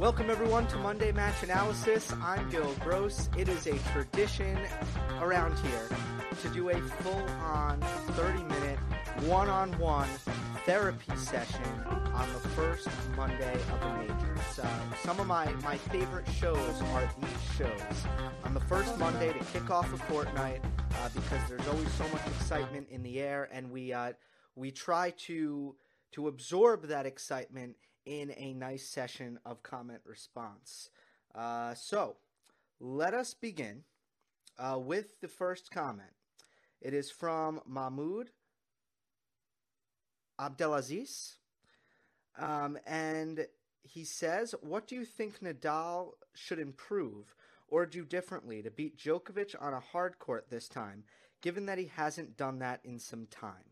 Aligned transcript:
Welcome 0.00 0.30
everyone 0.30 0.66
to 0.68 0.78
Monday 0.78 1.12
Match 1.12 1.42
Analysis. 1.42 2.10
I'm 2.22 2.48
Gil 2.48 2.72
Gross. 2.80 3.28
It 3.36 3.50
is 3.50 3.66
a 3.66 3.76
tradition 3.92 4.56
around 5.20 5.58
here 5.58 5.90
to 6.40 6.48
do 6.54 6.70
a 6.70 6.80
full-on 6.80 7.82
30-minute 7.82 8.78
one-on-one 9.28 10.08
therapy 10.64 11.14
session 11.16 11.62
on 12.14 12.26
the 12.32 12.48
first 12.48 12.88
Monday 13.14 13.52
of 13.52 13.80
the 13.80 13.98
majors. 13.98 14.58
Uh, 14.58 14.66
some 15.02 15.20
of 15.20 15.26
my, 15.26 15.52
my 15.62 15.76
favorite 15.76 16.26
shows 16.30 16.80
are 16.94 17.10
these 17.20 17.56
shows 17.58 18.06
on 18.44 18.54
the 18.54 18.60
first 18.60 18.98
Monday 18.98 19.34
to 19.34 19.44
kick 19.52 19.70
off 19.70 19.92
a 19.92 19.98
fortnight 19.98 20.64
uh, 21.02 21.10
because 21.14 21.46
there's 21.46 21.68
always 21.68 21.92
so 21.92 22.08
much 22.08 22.26
excitement 22.26 22.88
in 22.88 23.02
the 23.02 23.20
air, 23.20 23.50
and 23.52 23.70
we 23.70 23.92
uh, 23.92 24.14
we 24.56 24.70
try 24.70 25.10
to 25.26 25.76
to 26.12 26.26
absorb 26.26 26.88
that 26.88 27.04
excitement 27.04 27.76
in 28.06 28.32
a 28.36 28.54
nice 28.54 28.86
session 28.86 29.38
of 29.44 29.62
comment 29.62 30.00
response. 30.04 30.90
Uh, 31.34 31.74
so, 31.74 32.16
let 32.80 33.14
us 33.14 33.34
begin 33.34 33.84
uh, 34.58 34.78
with 34.78 35.20
the 35.20 35.28
first 35.28 35.70
comment. 35.70 36.10
It 36.80 36.94
is 36.94 37.10
from 37.10 37.60
Mahmoud 37.66 38.30
Abdelaziz. 40.38 41.36
Um, 42.38 42.78
and 42.86 43.46
he 43.82 44.04
says, 44.04 44.54
What 44.62 44.86
do 44.86 44.94
you 44.94 45.04
think 45.04 45.40
Nadal 45.40 46.12
should 46.34 46.58
improve 46.58 47.34
or 47.68 47.86
do 47.86 48.04
differently 48.04 48.62
to 48.62 48.70
beat 48.70 48.98
Djokovic 48.98 49.54
on 49.60 49.74
a 49.74 49.80
hard 49.80 50.18
court 50.18 50.46
this 50.50 50.68
time, 50.68 51.04
given 51.42 51.66
that 51.66 51.78
he 51.78 51.90
hasn't 51.94 52.36
done 52.36 52.58
that 52.60 52.80
in 52.84 52.98
some 52.98 53.26
time? 53.26 53.69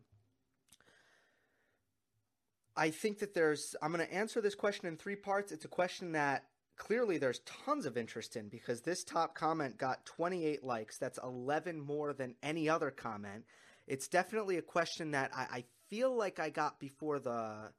I 2.79 2.91
think 2.91 3.19
that 3.19 3.33
there's, 3.33 3.75
I'm 3.81 3.91
going 3.91 4.05
to 4.05 4.13
answer 4.13 4.39
this 4.39 4.55
question 4.55 4.87
in 4.87 4.95
three 4.95 5.17
parts. 5.17 5.51
It's 5.51 5.65
a 5.65 5.69
question 5.69 6.13
that 6.13 6.45
clearly 6.77 7.17
there's 7.17 7.41
tons 7.65 7.85
of 7.85 7.97
interest 7.97 8.37
in 8.37 8.47
because 8.47 8.79
this 8.79 9.03
top 9.03 9.35
comment 9.35 9.77
got 9.77 10.05
28 10.05 10.63
likes. 10.63 10.97
That's 10.97 11.19
11 11.21 11.81
more 11.81 12.13
than 12.13 12.35
any 12.41 12.69
other 12.69 12.89
comment. 12.89 13.43
It's 13.85 14.07
definitely 14.07 14.55
a 14.57 14.61
question 14.61 15.11
that 15.11 15.31
I, 15.35 15.41
I 15.41 15.63
feel 15.89 16.15
like 16.15 16.39
I 16.39 16.49
got 16.49 16.79
before 16.79 17.19
the. 17.19 17.71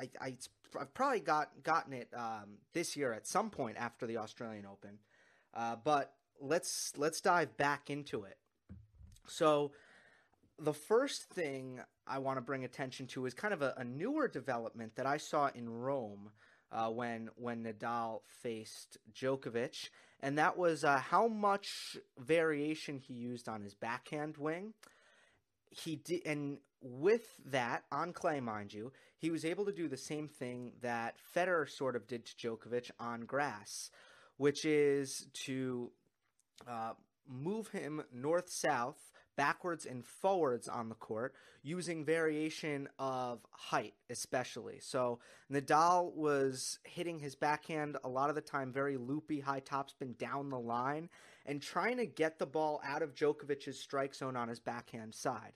I, 0.00 0.10
I 0.20 0.36
have 0.76 0.92
probably 0.92 1.20
got 1.20 1.62
gotten 1.62 1.92
it 1.92 2.08
um, 2.16 2.58
this 2.72 2.96
year 2.96 3.12
at 3.12 3.28
some 3.28 3.50
point 3.50 3.76
after 3.78 4.06
the 4.06 4.16
Australian 4.16 4.66
Open, 4.66 4.98
uh, 5.54 5.76
but 5.84 6.12
let's 6.40 6.92
let's 6.96 7.20
dive 7.20 7.56
back 7.56 7.90
into 7.90 8.24
it. 8.24 8.36
So, 9.28 9.70
the 10.58 10.72
first 10.72 11.24
thing 11.30 11.80
I 12.06 12.18
want 12.18 12.38
to 12.38 12.42
bring 12.42 12.64
attention 12.64 13.06
to 13.08 13.26
is 13.26 13.34
kind 13.34 13.54
of 13.54 13.62
a, 13.62 13.74
a 13.76 13.84
newer 13.84 14.28
development 14.28 14.96
that 14.96 15.06
I 15.06 15.16
saw 15.16 15.50
in 15.54 15.68
Rome 15.68 16.30
uh, 16.72 16.88
when 16.88 17.30
when 17.36 17.64
Nadal 17.64 18.20
faced 18.42 18.98
Djokovic, 19.14 19.88
and 20.20 20.38
that 20.38 20.56
was 20.56 20.84
uh, 20.84 20.98
how 20.98 21.28
much 21.28 21.96
variation 22.18 22.98
he 22.98 23.14
used 23.14 23.48
on 23.48 23.62
his 23.62 23.74
backhand 23.74 24.36
wing. 24.36 24.74
He 25.70 25.96
did, 25.96 26.22
and 26.26 26.58
with 26.80 27.22
that 27.46 27.84
on 27.90 28.12
clay, 28.12 28.40
mind 28.40 28.72
you, 28.72 28.92
he 29.18 29.30
was 29.30 29.44
able 29.44 29.64
to 29.66 29.72
do 29.72 29.88
the 29.88 29.96
same 29.96 30.28
thing 30.28 30.72
that 30.82 31.14
Federer 31.34 31.68
sort 31.68 31.96
of 31.96 32.06
did 32.06 32.26
to 32.26 32.34
Djokovic 32.36 32.90
on 33.00 33.22
grass, 33.22 33.90
which 34.36 34.64
is 34.64 35.26
to 35.44 35.90
uh, 36.68 36.92
move 37.28 37.68
him 37.68 38.02
north 38.12 38.50
south 38.50 38.98
backwards 39.36 39.86
and 39.86 40.04
forwards 40.04 40.68
on 40.68 40.88
the 40.88 40.94
court 40.94 41.34
using 41.62 42.04
variation 42.04 42.88
of 42.98 43.40
height, 43.50 43.94
especially. 44.10 44.78
So 44.80 45.18
Nadal 45.50 46.14
was 46.14 46.78
hitting 46.84 47.18
his 47.18 47.34
backhand 47.34 47.96
a 48.04 48.08
lot 48.08 48.28
of 48.28 48.34
the 48.34 48.40
time 48.40 48.72
very 48.72 48.96
loopy, 48.96 49.40
high 49.40 49.60
topspin 49.60 50.16
down 50.18 50.50
the 50.50 50.58
line, 50.58 51.08
and 51.46 51.60
trying 51.60 51.96
to 51.96 52.06
get 52.06 52.38
the 52.38 52.46
ball 52.46 52.80
out 52.84 53.02
of 53.02 53.14
Djokovic's 53.14 53.78
strike 53.78 54.14
zone 54.14 54.36
on 54.36 54.48
his 54.48 54.60
backhand 54.60 55.14
side. 55.14 55.52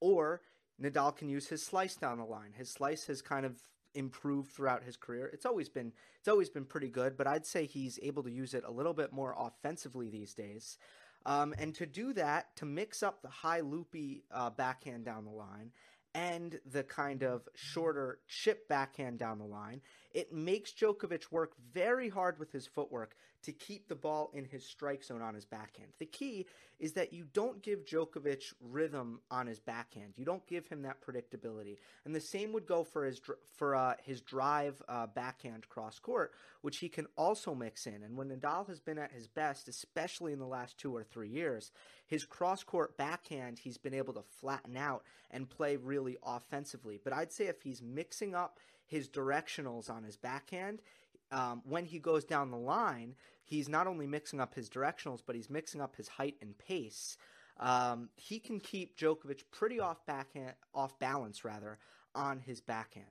Or 0.00 0.42
Nadal 0.80 1.16
can 1.16 1.28
use 1.28 1.48
his 1.48 1.62
slice 1.62 1.96
down 1.96 2.18
the 2.18 2.24
line. 2.24 2.52
His 2.56 2.70
slice 2.70 3.06
has 3.06 3.22
kind 3.22 3.46
of 3.46 3.56
improved 3.94 4.50
throughout 4.50 4.82
his 4.82 4.96
career. 4.96 5.30
It's 5.32 5.46
always 5.46 5.68
been 5.68 5.92
it's 6.18 6.28
always 6.28 6.48
been 6.48 6.64
pretty 6.64 6.88
good, 6.88 7.16
but 7.16 7.26
I'd 7.26 7.46
say 7.46 7.66
he's 7.66 7.98
able 8.02 8.22
to 8.22 8.30
use 8.30 8.54
it 8.54 8.64
a 8.66 8.70
little 8.70 8.94
bit 8.94 9.12
more 9.12 9.34
offensively 9.38 10.08
these 10.08 10.34
days. 10.34 10.78
Um, 11.24 11.54
and 11.58 11.74
to 11.76 11.86
do 11.86 12.12
that, 12.14 12.54
to 12.56 12.64
mix 12.64 13.02
up 13.02 13.22
the 13.22 13.28
high 13.28 13.60
loopy 13.60 14.24
uh, 14.32 14.50
backhand 14.50 15.04
down 15.04 15.24
the 15.24 15.30
line 15.30 15.70
and 16.14 16.58
the 16.70 16.82
kind 16.82 17.22
of 17.22 17.48
shorter 17.54 18.18
chip 18.28 18.68
backhand 18.68 19.18
down 19.18 19.38
the 19.38 19.44
line, 19.44 19.80
it 20.14 20.32
makes 20.32 20.72
Djokovic 20.72 21.30
work 21.30 21.52
very 21.72 22.08
hard 22.08 22.38
with 22.38 22.52
his 22.52 22.66
footwork 22.66 23.14
to 23.42 23.52
keep 23.52 23.88
the 23.88 23.94
ball 23.94 24.30
in 24.34 24.44
his 24.44 24.64
strike 24.64 25.02
zone 25.02 25.20
on 25.20 25.34
his 25.34 25.44
backhand. 25.44 25.90
The 25.98 26.06
key 26.06 26.46
is 26.78 26.92
that 26.92 27.12
you 27.12 27.24
don't 27.32 27.62
give 27.62 27.84
Djokovic 27.84 28.52
rhythm 28.60 29.20
on 29.30 29.46
his 29.46 29.58
backhand. 29.58 30.14
You 30.16 30.24
don't 30.24 30.46
give 30.46 30.66
him 30.66 30.82
that 30.82 31.00
predictability. 31.00 31.78
And 32.04 32.14
the 32.14 32.20
same 32.20 32.52
would 32.52 32.66
go 32.66 32.84
for 32.84 33.04
his 33.04 33.20
for 33.56 33.74
uh, 33.74 33.94
his 34.04 34.20
drive 34.20 34.80
uh, 34.88 35.06
backhand 35.06 35.68
cross 35.68 35.98
court, 35.98 36.32
which 36.60 36.78
he 36.78 36.88
can 36.88 37.06
also 37.16 37.54
mix 37.54 37.86
in. 37.86 38.02
And 38.02 38.16
when 38.16 38.28
Nadal 38.28 38.68
has 38.68 38.80
been 38.80 38.98
at 38.98 39.12
his 39.12 39.26
best, 39.26 39.68
especially 39.68 40.32
in 40.32 40.38
the 40.38 40.46
last 40.46 40.78
two 40.78 40.94
or 40.94 41.02
three 41.02 41.28
years, 41.28 41.72
his 42.06 42.24
cross 42.24 42.62
court 42.62 42.96
backhand 42.96 43.58
he's 43.58 43.78
been 43.78 43.94
able 43.94 44.14
to 44.14 44.22
flatten 44.40 44.76
out 44.76 45.02
and 45.30 45.50
play 45.50 45.76
really 45.76 46.16
offensively. 46.24 47.00
But 47.02 47.12
I'd 47.12 47.32
say 47.32 47.46
if 47.46 47.62
he's 47.62 47.82
mixing 47.82 48.34
up 48.34 48.58
his 48.92 49.08
directionals 49.08 49.88
on 49.88 50.04
his 50.04 50.18
backhand, 50.18 50.82
um, 51.30 51.62
when 51.64 51.86
he 51.86 51.98
goes 51.98 52.24
down 52.24 52.50
the 52.50 52.58
line, 52.58 53.14
he's 53.42 53.66
not 53.66 53.86
only 53.86 54.06
mixing 54.06 54.38
up 54.38 54.54
his 54.54 54.68
directionals, 54.68 55.22
but 55.26 55.34
he's 55.34 55.48
mixing 55.48 55.80
up 55.80 55.96
his 55.96 56.08
height 56.08 56.36
and 56.42 56.56
pace. 56.58 57.16
Um, 57.58 58.10
he 58.16 58.38
can 58.38 58.60
keep 58.60 58.98
Djokovic 58.98 59.44
pretty 59.50 59.80
off 59.80 60.04
backhand, 60.04 60.52
off 60.74 60.98
balance 60.98 61.42
rather, 61.42 61.78
on 62.14 62.38
his 62.38 62.60
backhand. 62.60 63.06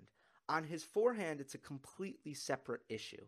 On 0.47 0.63
his 0.63 0.83
forehand, 0.83 1.41
it's 1.41 1.55
a 1.55 1.57
completely 1.57 2.35
separate 2.35 2.81
issue. 2.87 3.25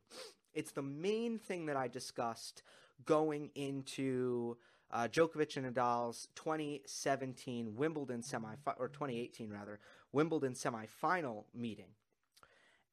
It's 0.54 0.74
the 0.74 0.84
main 0.84 1.40
thing 1.40 1.66
that 1.66 1.76
I 1.76 1.88
discussed 1.88 2.62
going 3.04 3.50
into 3.56 4.58
uh, 4.92 5.08
Djokovic 5.08 5.58
and 5.58 5.74
Nadal's 5.74 6.28
2017 6.36 7.76
Wimbledon 7.76 8.22
semi 8.22 8.54
or 8.78 8.90
2018 8.90 9.50
rather 9.50 9.80
Wimbledon 10.12 10.54
semifinal 10.54 11.46
meeting 11.56 11.88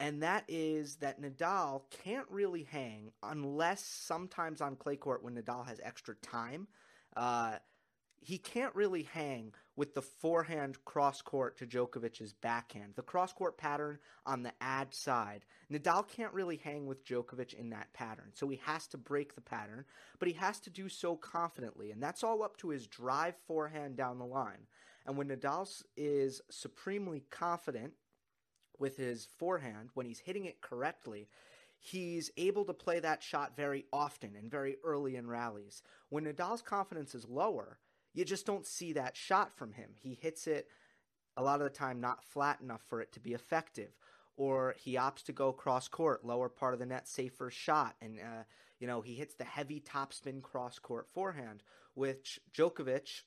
and 0.00 0.22
that 0.22 0.44
is 0.48 0.96
that 0.96 1.20
Nadal 1.20 1.82
can't 1.90 2.26
really 2.30 2.64
hang 2.64 3.12
unless 3.22 3.84
sometimes 3.84 4.62
on 4.62 4.74
clay 4.74 4.96
court 4.96 5.22
when 5.22 5.36
Nadal 5.36 5.66
has 5.66 5.78
extra 5.84 6.14
time. 6.16 6.66
Uh, 7.14 7.56
he 8.22 8.38
can't 8.38 8.74
really 8.74 9.02
hang 9.02 9.52
with 9.76 9.94
the 9.94 10.02
forehand 10.02 10.82
cross 10.84 11.22
court 11.22 11.56
to 11.58 11.66
Djokovic's 11.66 12.32
backhand. 12.32 12.94
The 12.96 13.02
cross 13.02 13.32
court 13.32 13.56
pattern 13.56 13.98
on 14.26 14.42
the 14.42 14.52
ad 14.60 14.94
side. 14.94 15.44
Nadal 15.70 16.06
can't 16.08 16.32
really 16.32 16.56
hang 16.56 16.86
with 16.86 17.04
Djokovic 17.04 17.54
in 17.54 17.70
that 17.70 17.92
pattern. 17.92 18.30
So 18.34 18.48
he 18.48 18.60
has 18.64 18.86
to 18.88 18.98
break 18.98 19.34
the 19.34 19.40
pattern, 19.40 19.84
but 20.18 20.28
he 20.28 20.34
has 20.34 20.60
to 20.60 20.70
do 20.70 20.88
so 20.88 21.16
confidently. 21.16 21.92
And 21.92 22.02
that's 22.02 22.24
all 22.24 22.42
up 22.42 22.56
to 22.58 22.68
his 22.68 22.86
drive 22.86 23.36
forehand 23.46 23.96
down 23.96 24.18
the 24.18 24.26
line. 24.26 24.66
And 25.06 25.16
when 25.16 25.28
Nadal 25.28 25.82
is 25.96 26.42
supremely 26.50 27.24
confident 27.30 27.94
with 28.80 28.96
his 28.96 29.28
forehand 29.38 29.90
when 29.94 30.06
he's 30.06 30.20
hitting 30.20 30.46
it 30.46 30.60
correctly, 30.60 31.28
he's 31.78 32.30
able 32.36 32.64
to 32.64 32.74
play 32.74 33.00
that 33.00 33.22
shot 33.22 33.56
very 33.56 33.84
often 33.92 34.34
and 34.36 34.50
very 34.50 34.76
early 34.84 35.16
in 35.16 35.26
rallies. 35.26 35.82
When 36.08 36.24
Nadal's 36.24 36.62
confidence 36.62 37.14
is 37.14 37.28
lower, 37.28 37.78
you 38.12 38.24
just 38.24 38.46
don't 38.46 38.66
see 38.66 38.92
that 38.94 39.16
shot 39.16 39.52
from 39.52 39.72
him. 39.72 39.90
He 39.94 40.14
hits 40.14 40.46
it 40.46 40.68
a 41.36 41.42
lot 41.42 41.60
of 41.60 41.64
the 41.64 41.70
time 41.70 42.00
not 42.00 42.24
flat 42.24 42.60
enough 42.60 42.82
for 42.88 43.00
it 43.00 43.12
to 43.12 43.20
be 43.20 43.32
effective, 43.32 43.96
or 44.36 44.74
he 44.78 44.94
opts 44.96 45.22
to 45.24 45.32
go 45.32 45.52
cross 45.52 45.88
court, 45.88 46.24
lower 46.24 46.48
part 46.48 46.74
of 46.74 46.80
the 46.80 46.86
net, 46.86 47.06
safer 47.06 47.50
shot, 47.50 47.94
and 48.02 48.18
uh, 48.18 48.42
you 48.78 48.86
know 48.86 49.00
he 49.00 49.14
hits 49.14 49.34
the 49.34 49.44
heavy 49.44 49.80
topspin 49.80 50.42
cross 50.42 50.78
court 50.78 51.06
forehand, 51.08 51.62
which 51.94 52.40
Djokovic 52.52 53.22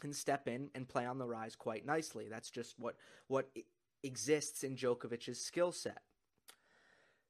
can 0.00 0.12
step 0.12 0.48
in 0.48 0.70
and 0.74 0.88
play 0.88 1.06
on 1.06 1.18
the 1.18 1.26
rise 1.26 1.54
quite 1.54 1.86
nicely. 1.86 2.26
That's 2.28 2.50
just 2.50 2.78
what 2.78 2.96
what 3.28 3.48
exists 4.02 4.64
in 4.64 4.76
Djokovic's 4.76 5.40
skill 5.40 5.72
set. 5.72 6.02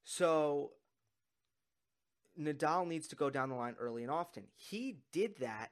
So 0.04 0.72
Nadal 2.38 2.86
needs 2.86 3.08
to 3.08 3.16
go 3.16 3.30
down 3.30 3.48
the 3.48 3.54
line 3.54 3.76
early 3.78 4.02
and 4.02 4.10
often. 4.10 4.44
He 4.54 4.98
did 5.12 5.38
that 5.38 5.70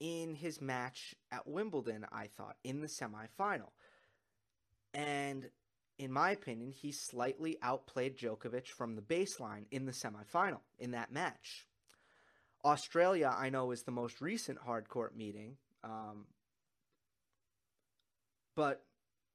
in 0.00 0.34
his 0.34 0.60
match 0.60 1.14
at 1.30 1.46
Wimbledon, 1.46 2.06
I 2.10 2.26
thought, 2.26 2.56
in 2.64 2.80
the 2.80 2.88
semifinal. 2.88 3.70
And 4.92 5.48
in 5.98 6.10
my 6.10 6.32
opinion, 6.32 6.72
he 6.72 6.90
slightly 6.90 7.56
outplayed 7.62 8.18
Djokovic 8.18 8.66
from 8.66 8.96
the 8.96 9.02
baseline 9.02 9.66
in 9.70 9.86
the 9.86 9.92
semifinal 9.92 10.60
in 10.78 10.90
that 10.90 11.12
match. 11.12 11.68
Australia, 12.64 13.34
I 13.36 13.50
know, 13.50 13.70
is 13.70 13.82
the 13.82 13.92
most 13.92 14.20
recent 14.20 14.58
hard 14.58 14.88
court 14.88 15.16
meeting, 15.16 15.56
um, 15.84 16.26
but 18.54 18.84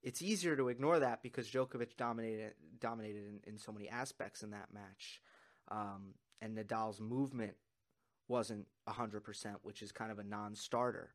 it's 0.03 0.21
easier 0.21 0.55
to 0.55 0.69
ignore 0.69 0.99
that 0.99 1.21
because 1.23 1.49
Djokovic 1.49 1.97
dominated 1.97 2.53
dominated 2.79 3.25
in, 3.27 3.39
in 3.53 3.57
so 3.57 3.71
many 3.71 3.89
aspects 3.89 4.43
in 4.43 4.51
that 4.51 4.73
match, 4.73 5.21
um, 5.69 6.13
and 6.41 6.57
Nadal's 6.57 7.01
movement 7.01 7.55
wasn't 8.27 8.67
hundred 8.87 9.21
percent, 9.21 9.57
which 9.63 9.81
is 9.81 9.91
kind 9.91 10.11
of 10.11 10.19
a 10.19 10.23
non-starter, 10.23 11.09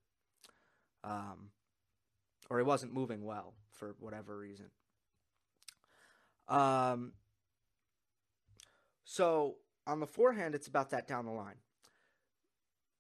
um, 1.05 1.51
or 2.51 2.59
he 2.59 2.65
wasn't 2.65 2.93
moving 2.93 3.25
well 3.25 3.55
for 3.71 3.95
whatever 3.99 4.37
reason. 4.37 4.67
Um, 6.49 7.13
so 9.05 9.57
on 9.87 10.01
the 10.01 10.07
forehand, 10.07 10.55
it's 10.55 10.69
about 10.69 10.91
that 10.91 11.07
down 11.07 11.25
the 11.25 11.33
line. 11.33 11.57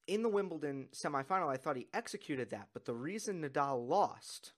In 0.06 0.22
the 0.22 0.28
Wimbledon 0.28 0.88
semifinal, 0.92 1.48
I 1.48 1.56
thought 1.56 1.76
he 1.76 1.88
executed 1.94 2.50
that, 2.50 2.68
but 2.72 2.84
the 2.84 2.94
reason 2.94 3.42
Nadal 3.42 3.86
lost 3.88 4.52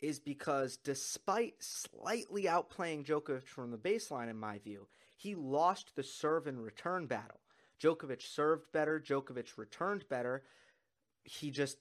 is 0.00 0.20
because 0.20 0.76
despite 0.76 1.54
slightly 1.58 2.44
outplaying 2.44 3.04
Djokovic 3.04 3.46
from 3.46 3.70
the 3.70 3.78
baseline, 3.78 4.30
in 4.30 4.38
my 4.38 4.58
view, 4.58 4.86
he 5.16 5.34
lost 5.34 5.96
the 5.96 6.02
serve 6.02 6.46
and 6.46 6.62
return 6.62 7.06
battle. 7.06 7.40
Djokovic 7.82 8.22
served 8.22 8.70
better, 8.72 9.00
Djokovic 9.00 9.56
returned 9.56 10.08
better. 10.08 10.42
He 11.24 11.50
just 11.50 11.78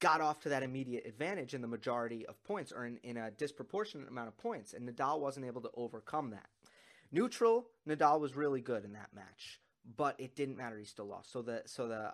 got 0.00 0.20
off 0.20 0.40
to 0.40 0.50
that 0.50 0.62
immediate 0.62 1.06
advantage 1.06 1.54
in 1.54 1.60
the 1.60 1.68
majority 1.68 2.24
of 2.26 2.42
points 2.44 2.72
or 2.72 2.84
in, 2.86 2.98
in 3.02 3.16
a 3.16 3.30
disproportionate 3.30 4.08
amount 4.08 4.28
of 4.28 4.38
points, 4.38 4.72
and 4.72 4.88
Nadal 4.88 5.20
wasn't 5.20 5.46
able 5.46 5.60
to 5.62 5.70
overcome 5.74 6.30
that. 6.30 6.46
Neutral, 7.10 7.66
Nadal 7.88 8.20
was 8.20 8.36
really 8.36 8.60
good 8.60 8.84
in 8.84 8.92
that 8.92 9.14
match, 9.14 9.60
but 9.96 10.14
it 10.18 10.36
didn't 10.36 10.56
matter. 10.56 10.78
He 10.78 10.84
still 10.84 11.06
lost. 11.06 11.32
So 11.32 11.42
the 11.42 11.62
so 11.64 11.88
the 11.88 12.12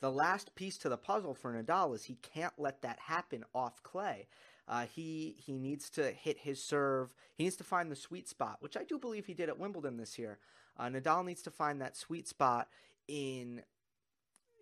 the 0.00 0.10
last 0.10 0.54
piece 0.54 0.76
to 0.78 0.88
the 0.88 0.98
puzzle 0.98 1.34
for 1.34 1.52
Nadal 1.52 1.94
is 1.94 2.04
he 2.04 2.16
can't 2.16 2.52
let 2.58 2.82
that 2.82 2.98
happen 2.98 3.44
off 3.54 3.82
clay. 3.82 4.26
Uh, 4.66 4.86
he 4.86 5.36
he 5.38 5.58
needs 5.58 5.90
to 5.90 6.10
hit 6.10 6.38
his 6.38 6.62
serve. 6.62 7.14
He 7.36 7.44
needs 7.44 7.56
to 7.56 7.64
find 7.64 7.90
the 7.90 7.96
sweet 7.96 8.28
spot, 8.28 8.58
which 8.60 8.76
I 8.76 8.84
do 8.84 8.98
believe 8.98 9.26
he 9.26 9.34
did 9.34 9.48
at 9.48 9.58
Wimbledon 9.58 9.96
this 9.96 10.18
year. 10.18 10.38
Uh, 10.78 10.86
Nadal 10.86 11.24
needs 11.24 11.42
to 11.42 11.50
find 11.50 11.80
that 11.80 11.96
sweet 11.96 12.26
spot 12.26 12.68
in, 13.06 13.62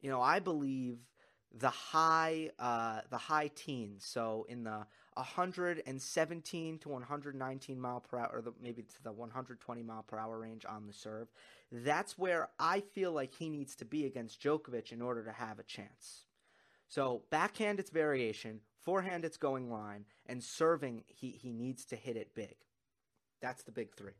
you 0.02 0.10
know, 0.10 0.20
I 0.20 0.40
believe 0.40 0.98
the 1.54 1.70
high 1.70 2.50
uh, 2.58 3.00
the 3.10 3.18
high 3.18 3.50
teens. 3.54 4.04
So 4.04 4.46
in 4.48 4.64
the 4.64 4.86
117 5.14 6.78
to 6.78 6.88
119 6.88 7.80
mile 7.80 8.00
per 8.00 8.18
hour, 8.18 8.30
or 8.32 8.40
the, 8.40 8.52
maybe 8.62 8.82
to 8.82 9.02
the 9.02 9.12
120 9.12 9.82
mile 9.82 10.02
per 10.02 10.18
hour 10.18 10.38
range 10.38 10.64
on 10.68 10.86
the 10.86 10.92
serve. 10.92 11.28
That's 11.70 12.18
where 12.18 12.48
I 12.58 12.80
feel 12.80 13.12
like 13.12 13.34
he 13.34 13.48
needs 13.48 13.74
to 13.76 13.84
be 13.84 14.06
against 14.06 14.42
Djokovic 14.42 14.92
in 14.92 15.02
order 15.02 15.22
to 15.24 15.32
have 15.32 15.58
a 15.58 15.64
chance. 15.64 16.24
So 16.92 17.22
backhand, 17.30 17.80
it's 17.80 17.88
variation. 17.88 18.60
Forehand, 18.84 19.24
it's 19.24 19.38
going 19.38 19.70
line. 19.70 20.04
And 20.26 20.44
serving, 20.44 21.04
he, 21.06 21.30
he 21.30 21.50
needs 21.50 21.86
to 21.86 21.96
hit 21.96 22.18
it 22.18 22.34
big. 22.34 22.54
That's 23.40 23.62
the 23.62 23.72
big 23.72 23.96
three. 23.96 24.12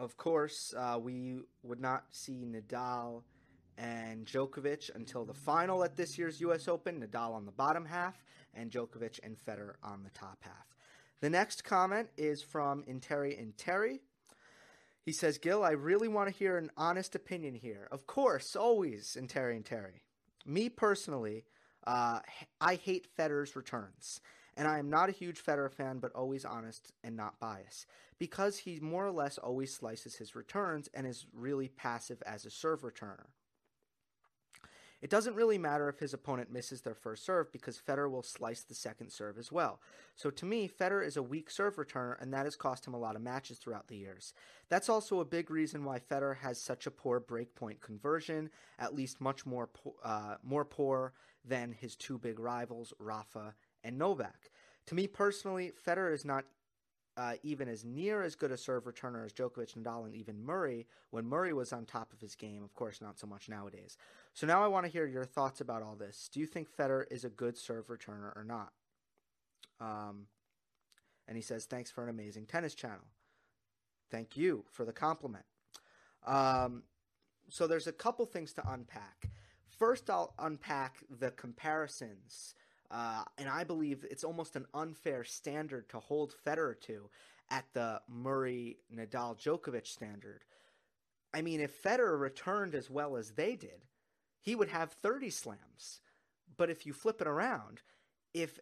Of 0.00 0.16
course, 0.16 0.74
uh, 0.76 0.98
we 1.00 1.42
would 1.62 1.78
not 1.78 2.06
see 2.10 2.44
Nadal 2.44 3.22
and 3.78 4.26
Djokovic 4.26 4.90
until 4.96 5.24
the 5.24 5.34
final 5.34 5.84
at 5.84 5.94
this 5.94 6.18
year's 6.18 6.40
U.S. 6.40 6.66
Open. 6.66 7.00
Nadal 7.00 7.32
on 7.32 7.46
the 7.46 7.52
bottom 7.52 7.84
half, 7.84 8.24
and 8.54 8.68
Djokovic 8.68 9.20
and 9.22 9.36
Federer 9.38 9.74
on 9.84 10.02
the 10.02 10.10
top 10.10 10.38
half. 10.40 10.74
The 11.20 11.30
next 11.30 11.62
comment 11.62 12.08
is 12.16 12.42
from 12.42 12.82
Interi 12.82 13.38
Interi. 13.40 14.00
He 15.02 15.12
says, 15.12 15.38
Gil, 15.38 15.64
I 15.64 15.70
really 15.70 16.08
want 16.08 16.28
to 16.28 16.34
hear 16.34 16.56
an 16.56 16.70
honest 16.76 17.14
opinion 17.14 17.54
here. 17.54 17.88
Of 17.90 18.06
course, 18.06 18.54
always, 18.54 19.16
in 19.16 19.28
Terry 19.28 19.56
and 19.56 19.64
Terry. 19.64 20.02
Me 20.44 20.68
personally, 20.68 21.44
uh, 21.86 22.20
I 22.60 22.74
hate 22.74 23.08
Federer's 23.16 23.56
returns. 23.56 24.20
And 24.56 24.68
I 24.68 24.78
am 24.78 24.90
not 24.90 25.08
a 25.08 25.12
huge 25.12 25.42
Federer 25.42 25.72
fan, 25.72 26.00
but 26.00 26.12
always 26.12 26.44
honest 26.44 26.92
and 27.02 27.16
not 27.16 27.40
biased. 27.40 27.86
Because 28.18 28.58
he 28.58 28.78
more 28.80 29.06
or 29.06 29.12
less 29.12 29.38
always 29.38 29.72
slices 29.72 30.16
his 30.16 30.34
returns 30.34 30.88
and 30.92 31.06
is 31.06 31.26
really 31.32 31.68
passive 31.68 32.22
as 32.26 32.44
a 32.44 32.50
serve 32.50 32.82
returner. 32.82 33.26
It 35.02 35.08
doesn't 35.08 35.34
really 35.34 35.56
matter 35.56 35.88
if 35.88 35.98
his 35.98 36.12
opponent 36.12 36.52
misses 36.52 36.82
their 36.82 36.94
first 36.94 37.24
serve 37.24 37.50
because 37.52 37.78
Federer 37.78 38.10
will 38.10 38.22
slice 38.22 38.62
the 38.62 38.74
second 38.74 39.10
serve 39.10 39.38
as 39.38 39.50
well. 39.50 39.80
So 40.14 40.30
to 40.30 40.44
me, 40.44 40.68
Federer 40.68 41.06
is 41.06 41.16
a 41.16 41.22
weak 41.22 41.50
serve 41.50 41.76
returner, 41.76 42.20
and 42.20 42.32
that 42.34 42.44
has 42.44 42.54
cost 42.54 42.86
him 42.86 42.92
a 42.92 42.98
lot 42.98 43.16
of 43.16 43.22
matches 43.22 43.58
throughout 43.58 43.88
the 43.88 43.96
years. 43.96 44.34
That's 44.68 44.90
also 44.90 45.20
a 45.20 45.24
big 45.24 45.50
reason 45.50 45.84
why 45.84 46.00
Federer 46.00 46.36
has 46.36 46.60
such 46.60 46.86
a 46.86 46.90
poor 46.90 47.20
breakpoint 47.20 47.80
conversion, 47.80 48.50
at 48.78 48.94
least 48.94 49.20
much 49.20 49.46
more 49.46 49.68
po- 49.68 49.96
uh, 50.04 50.36
more 50.42 50.66
poor 50.66 51.14
than 51.44 51.72
his 51.72 51.96
two 51.96 52.18
big 52.18 52.38
rivals, 52.38 52.92
Rafa 52.98 53.54
and 53.82 53.96
Novak. 53.96 54.50
To 54.86 54.94
me 54.94 55.06
personally, 55.06 55.72
Federer 55.86 56.12
is 56.12 56.24
not 56.24 56.44
uh, 57.20 57.34
even 57.42 57.68
as 57.68 57.84
near 57.84 58.22
as 58.22 58.34
good 58.34 58.50
a 58.50 58.56
serve 58.56 58.84
returner 58.84 59.26
as 59.26 59.32
Djokovic, 59.34 59.74
Nadal, 59.76 60.06
and 60.06 60.14
even 60.14 60.42
Murray 60.42 60.86
when 61.10 61.26
Murray 61.26 61.52
was 61.52 61.70
on 61.70 61.84
top 61.84 62.14
of 62.14 62.20
his 62.20 62.34
game. 62.34 62.62
Of 62.64 62.72
course, 62.72 63.02
not 63.02 63.18
so 63.18 63.26
much 63.26 63.46
nowadays. 63.46 63.98
So 64.32 64.46
now 64.46 64.64
I 64.64 64.68
want 64.68 64.86
to 64.86 64.92
hear 64.92 65.04
your 65.04 65.26
thoughts 65.26 65.60
about 65.60 65.82
all 65.82 65.96
this. 65.96 66.30
Do 66.32 66.40
you 66.40 66.46
think 66.46 66.74
Federer 66.74 67.04
is 67.10 67.26
a 67.26 67.28
good 67.28 67.58
serve 67.58 67.88
returner 67.88 68.34
or 68.34 68.42
not? 68.42 68.72
Um, 69.80 70.28
and 71.28 71.36
he 71.36 71.42
says, 71.42 71.66
"Thanks 71.66 71.90
for 71.90 72.02
an 72.02 72.08
amazing 72.08 72.46
tennis 72.46 72.74
channel." 72.74 73.04
Thank 74.10 74.38
you 74.38 74.64
for 74.70 74.86
the 74.86 74.92
compliment. 74.92 75.44
Um, 76.26 76.84
so 77.50 77.66
there's 77.66 77.86
a 77.86 77.92
couple 77.92 78.24
things 78.24 78.54
to 78.54 78.72
unpack. 78.72 79.28
First, 79.66 80.08
I'll 80.08 80.32
unpack 80.38 81.04
the 81.10 81.32
comparisons 81.32 82.54
uh, 82.90 83.24
and 83.38 83.48
I 83.48 83.64
believe 83.64 84.04
it's 84.10 84.24
almost 84.24 84.56
an 84.56 84.66
unfair 84.74 85.24
standard 85.24 85.88
to 85.90 86.00
hold 86.00 86.34
Federer 86.46 86.80
to 86.82 87.08
at 87.50 87.64
the 87.72 88.00
Murray 88.08 88.78
Nadal 88.94 89.38
Djokovic 89.38 89.86
standard. 89.86 90.44
I 91.32 91.42
mean, 91.42 91.60
if 91.60 91.82
Federer 91.82 92.18
returned 92.18 92.74
as 92.74 92.90
well 92.90 93.16
as 93.16 93.32
they 93.32 93.54
did, 93.54 93.86
he 94.40 94.54
would 94.54 94.68
have 94.68 94.92
30 94.92 95.30
slams. 95.30 96.00
But 96.56 96.70
if 96.70 96.86
you 96.86 96.92
flip 96.92 97.20
it 97.20 97.28
around, 97.28 97.82
if 98.34 98.58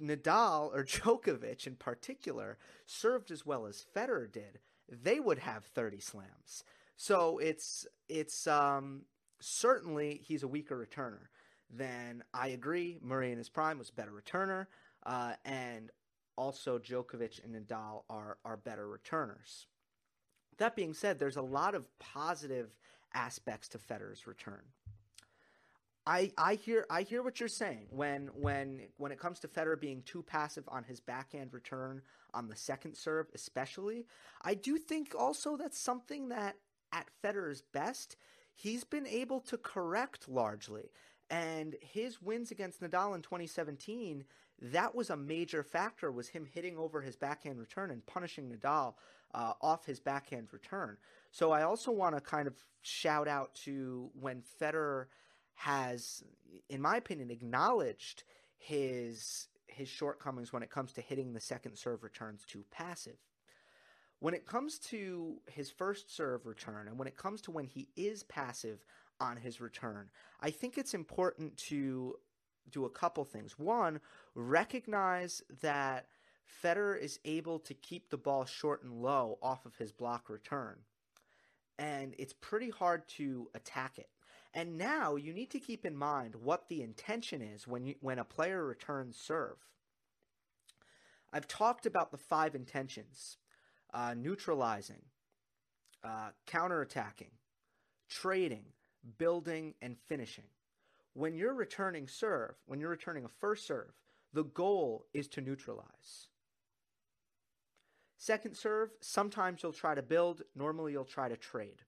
Nadal 0.00 0.72
or 0.72 0.84
Djokovic 0.84 1.66
in 1.66 1.74
particular 1.74 2.58
served 2.86 3.30
as 3.30 3.44
well 3.44 3.66
as 3.66 3.84
Federer 3.96 4.30
did, 4.30 4.60
they 4.88 5.18
would 5.18 5.40
have 5.40 5.64
30 5.64 6.00
slams. 6.00 6.64
So 6.96 7.38
it's 7.38 7.86
it's 8.08 8.46
um, 8.46 9.02
certainly 9.40 10.20
he's 10.24 10.42
a 10.42 10.48
weaker 10.48 10.76
returner 10.76 11.28
then 11.70 12.24
I 12.32 12.48
agree. 12.48 12.98
Murray 13.02 13.32
in 13.32 13.38
his 13.38 13.48
prime 13.48 13.78
was 13.78 13.90
better 13.90 14.12
returner, 14.12 14.66
uh, 15.04 15.34
and 15.44 15.90
also 16.36 16.78
Djokovic 16.78 17.42
and 17.44 17.54
Nadal 17.54 18.02
are 18.08 18.38
are 18.44 18.56
better 18.56 18.88
returners. 18.88 19.66
That 20.58 20.76
being 20.76 20.94
said, 20.94 21.18
there's 21.18 21.36
a 21.36 21.42
lot 21.42 21.74
of 21.74 21.86
positive 21.98 22.76
aspects 23.14 23.68
to 23.68 23.78
Federer's 23.78 24.26
return. 24.26 24.62
I, 26.06 26.32
I 26.38 26.54
hear 26.54 26.86
I 26.88 27.02
hear 27.02 27.22
what 27.22 27.38
you're 27.38 27.50
saying 27.50 27.88
when 27.90 28.28
when 28.28 28.80
when 28.96 29.12
it 29.12 29.18
comes 29.18 29.40
to 29.40 29.48
Federer 29.48 29.78
being 29.78 30.02
too 30.02 30.22
passive 30.22 30.64
on 30.68 30.84
his 30.84 31.00
backhand 31.00 31.52
return 31.52 32.00
on 32.32 32.48
the 32.48 32.56
second 32.56 32.96
serve, 32.96 33.26
especially. 33.34 34.06
I 34.40 34.54
do 34.54 34.78
think 34.78 35.14
also 35.16 35.58
that's 35.58 35.78
something 35.78 36.30
that 36.30 36.56
at 36.92 37.08
Federer's 37.22 37.60
best 37.60 38.16
he's 38.54 38.84
been 38.84 39.06
able 39.06 39.40
to 39.40 39.58
correct 39.58 40.28
largely. 40.28 40.90
And 41.30 41.76
his 41.80 42.22
wins 42.22 42.50
against 42.50 42.80
Nadal 42.80 43.14
in 43.14 43.22
2017, 43.22 44.24
that 44.60 44.94
was 44.94 45.10
a 45.10 45.16
major 45.16 45.62
factor 45.62 46.10
was 46.10 46.28
him 46.28 46.46
hitting 46.46 46.76
over 46.76 47.00
his 47.00 47.16
backhand 47.16 47.58
return 47.58 47.90
and 47.90 48.04
punishing 48.06 48.50
Nadal 48.50 48.94
uh, 49.34 49.52
off 49.60 49.84
his 49.86 50.00
backhand 50.00 50.48
return. 50.52 50.96
So 51.30 51.50
I 51.52 51.62
also 51.62 51.92
want 51.92 52.14
to 52.14 52.20
kind 52.20 52.48
of 52.48 52.54
shout 52.82 53.28
out 53.28 53.54
to 53.56 54.10
when 54.18 54.42
Federer 54.60 55.06
has, 55.54 56.22
in 56.68 56.80
my 56.80 56.96
opinion, 56.96 57.30
acknowledged 57.30 58.24
his 58.56 59.48
his 59.66 59.88
shortcomings 59.88 60.52
when 60.52 60.62
it 60.62 60.70
comes 60.70 60.92
to 60.92 61.00
hitting 61.00 61.32
the 61.32 61.40
second 61.40 61.76
serve 61.76 62.02
returns 62.02 62.44
too 62.44 62.64
passive. 62.70 63.16
When 64.18 64.34
it 64.34 64.46
comes 64.46 64.78
to 64.90 65.36
his 65.46 65.70
first 65.70 66.14
serve 66.14 66.46
return 66.46 66.88
and 66.88 66.98
when 66.98 67.06
it 67.06 67.16
comes 67.16 67.40
to 67.42 67.52
when 67.52 67.66
he 67.66 67.88
is 67.96 68.24
passive 68.24 68.84
on 69.20 69.36
his 69.36 69.60
return, 69.60 70.10
I 70.40 70.50
think 70.50 70.78
it's 70.78 70.94
important 70.94 71.56
to 71.68 72.16
do 72.70 72.84
a 72.84 72.90
couple 72.90 73.24
things. 73.24 73.58
One, 73.58 74.00
recognize 74.34 75.42
that 75.62 76.06
Federer 76.62 76.98
is 77.00 77.18
able 77.24 77.58
to 77.60 77.74
keep 77.74 78.10
the 78.10 78.16
ball 78.16 78.44
short 78.44 78.82
and 78.82 79.02
low 79.02 79.38
off 79.42 79.66
of 79.66 79.76
his 79.76 79.92
block 79.92 80.28
return. 80.28 80.76
And 81.78 82.14
it's 82.18 82.32
pretty 82.32 82.70
hard 82.70 83.06
to 83.16 83.48
attack 83.54 83.98
it. 83.98 84.08
And 84.54 84.78
now 84.78 85.16
you 85.16 85.32
need 85.32 85.50
to 85.50 85.60
keep 85.60 85.84
in 85.84 85.96
mind 85.96 86.34
what 86.34 86.68
the 86.68 86.82
intention 86.82 87.42
is 87.42 87.68
when 87.68 87.84
you, 87.84 87.94
when 88.00 88.18
a 88.18 88.24
player 88.24 88.64
returns 88.64 89.16
serve. 89.16 89.56
I've 91.32 91.46
talked 91.46 91.84
about 91.84 92.10
the 92.10 92.16
five 92.16 92.54
intentions: 92.54 93.36
uh, 93.92 94.14
neutralizing, 94.16 95.02
uh, 96.02 96.30
counterattacking, 96.46 97.32
trading, 98.08 98.64
building, 99.16 99.74
and 99.80 99.96
finishing. 100.06 100.44
When 101.14 101.34
you're 101.34 101.54
returning 101.54 102.06
serve, 102.06 102.54
when 102.66 102.80
you're 102.80 102.90
returning 102.90 103.24
a 103.24 103.28
first 103.28 103.66
serve, 103.66 103.92
the 104.32 104.44
goal 104.44 105.06
is 105.14 105.26
to 105.28 105.40
neutralize. 105.40 106.28
Second 108.18 108.56
serve, 108.56 108.90
sometimes 109.00 109.62
you'll 109.62 109.72
try 109.72 109.94
to 109.94 110.02
build, 110.02 110.42
normally 110.54 110.92
you'll 110.92 111.04
try 111.04 111.28
to 111.28 111.36
trade. 111.36 111.82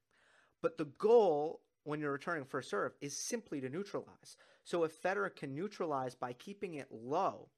But 0.62 0.78
the 0.78 0.84
goal 0.84 1.60
when 1.84 2.00
you're 2.00 2.12
returning 2.12 2.44
first 2.44 2.70
serve 2.70 2.92
is 3.00 3.16
simply 3.16 3.60
to 3.60 3.68
neutralize. 3.68 4.36
So 4.64 4.84
if 4.84 5.02
Federer 5.02 5.34
can 5.34 5.54
neutralize 5.54 6.14
by 6.14 6.32
keeping 6.34 6.74
it 6.74 6.88
low 6.90 7.48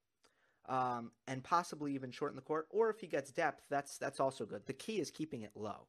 um, 0.69 1.11
and 1.27 1.43
possibly 1.43 1.95
even 1.95 2.11
shorten 2.11 2.37
the 2.37 2.43
court, 2.43 2.67
or 2.71 2.89
if 2.91 3.01
he 3.01 3.07
gets 3.07 3.31
depth, 3.31 3.65
that's 3.69 3.99
that's 3.99 4.21
also 4.21 4.47
good. 4.47 4.67
The 4.67 4.73
key 4.73 5.01
is 5.01 5.11
keeping 5.11 5.43
it 5.43 5.51
low, 5.55 5.87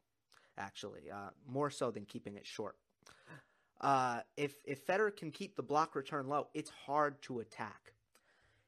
actually, 0.57 1.11
uh, 1.11 1.29
more 1.47 1.69
so 1.69 1.91
than 1.91 2.05
keeping 2.05 2.35
it 2.35 2.45
short. 2.45 2.75
Uh, 3.83 4.21
if 4.37 4.55
if 4.63 4.87
Federer 4.87 5.15
can 5.15 5.29
keep 5.29 5.57
the 5.57 5.61
block 5.61 5.93
return 5.93 6.27
low, 6.27 6.47
it's 6.53 6.69
hard 6.69 7.21
to 7.23 7.41
attack. 7.41 7.93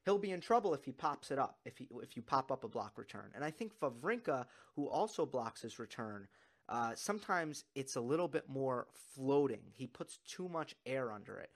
He'll 0.04 0.18
be 0.18 0.30
in 0.30 0.40
trouble 0.42 0.74
if 0.74 0.84
he 0.84 0.92
pops 0.92 1.30
it 1.30 1.38
up, 1.38 1.58
if 1.64 1.78
he 1.78 1.88
if 2.02 2.16
you 2.16 2.22
pop 2.22 2.52
up 2.52 2.64
a 2.64 2.68
block 2.68 2.98
return. 2.98 3.32
And 3.34 3.42
I 3.42 3.50
think 3.50 3.72
Wawrinka, 3.80 4.44
who 4.76 4.86
also 4.86 5.24
blocks 5.24 5.62
his 5.62 5.78
return, 5.78 6.28
uh, 6.68 6.92
sometimes 6.94 7.64
it's 7.74 7.96
a 7.96 8.00
little 8.00 8.28
bit 8.28 8.46
more 8.46 8.88
floating. 9.14 9.62
He 9.72 9.86
puts 9.86 10.18
too 10.18 10.50
much 10.50 10.76
air 10.84 11.10
under 11.10 11.38
it. 11.38 11.50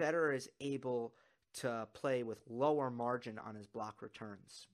Federer 0.00 0.34
is 0.34 0.48
able 0.60 1.12
to 1.60 1.86
play 1.92 2.22
with 2.22 2.40
lower 2.48 2.90
margin 2.90 3.38
on 3.38 3.54
his 3.54 3.66
block 3.66 4.00
returns. 4.00 4.68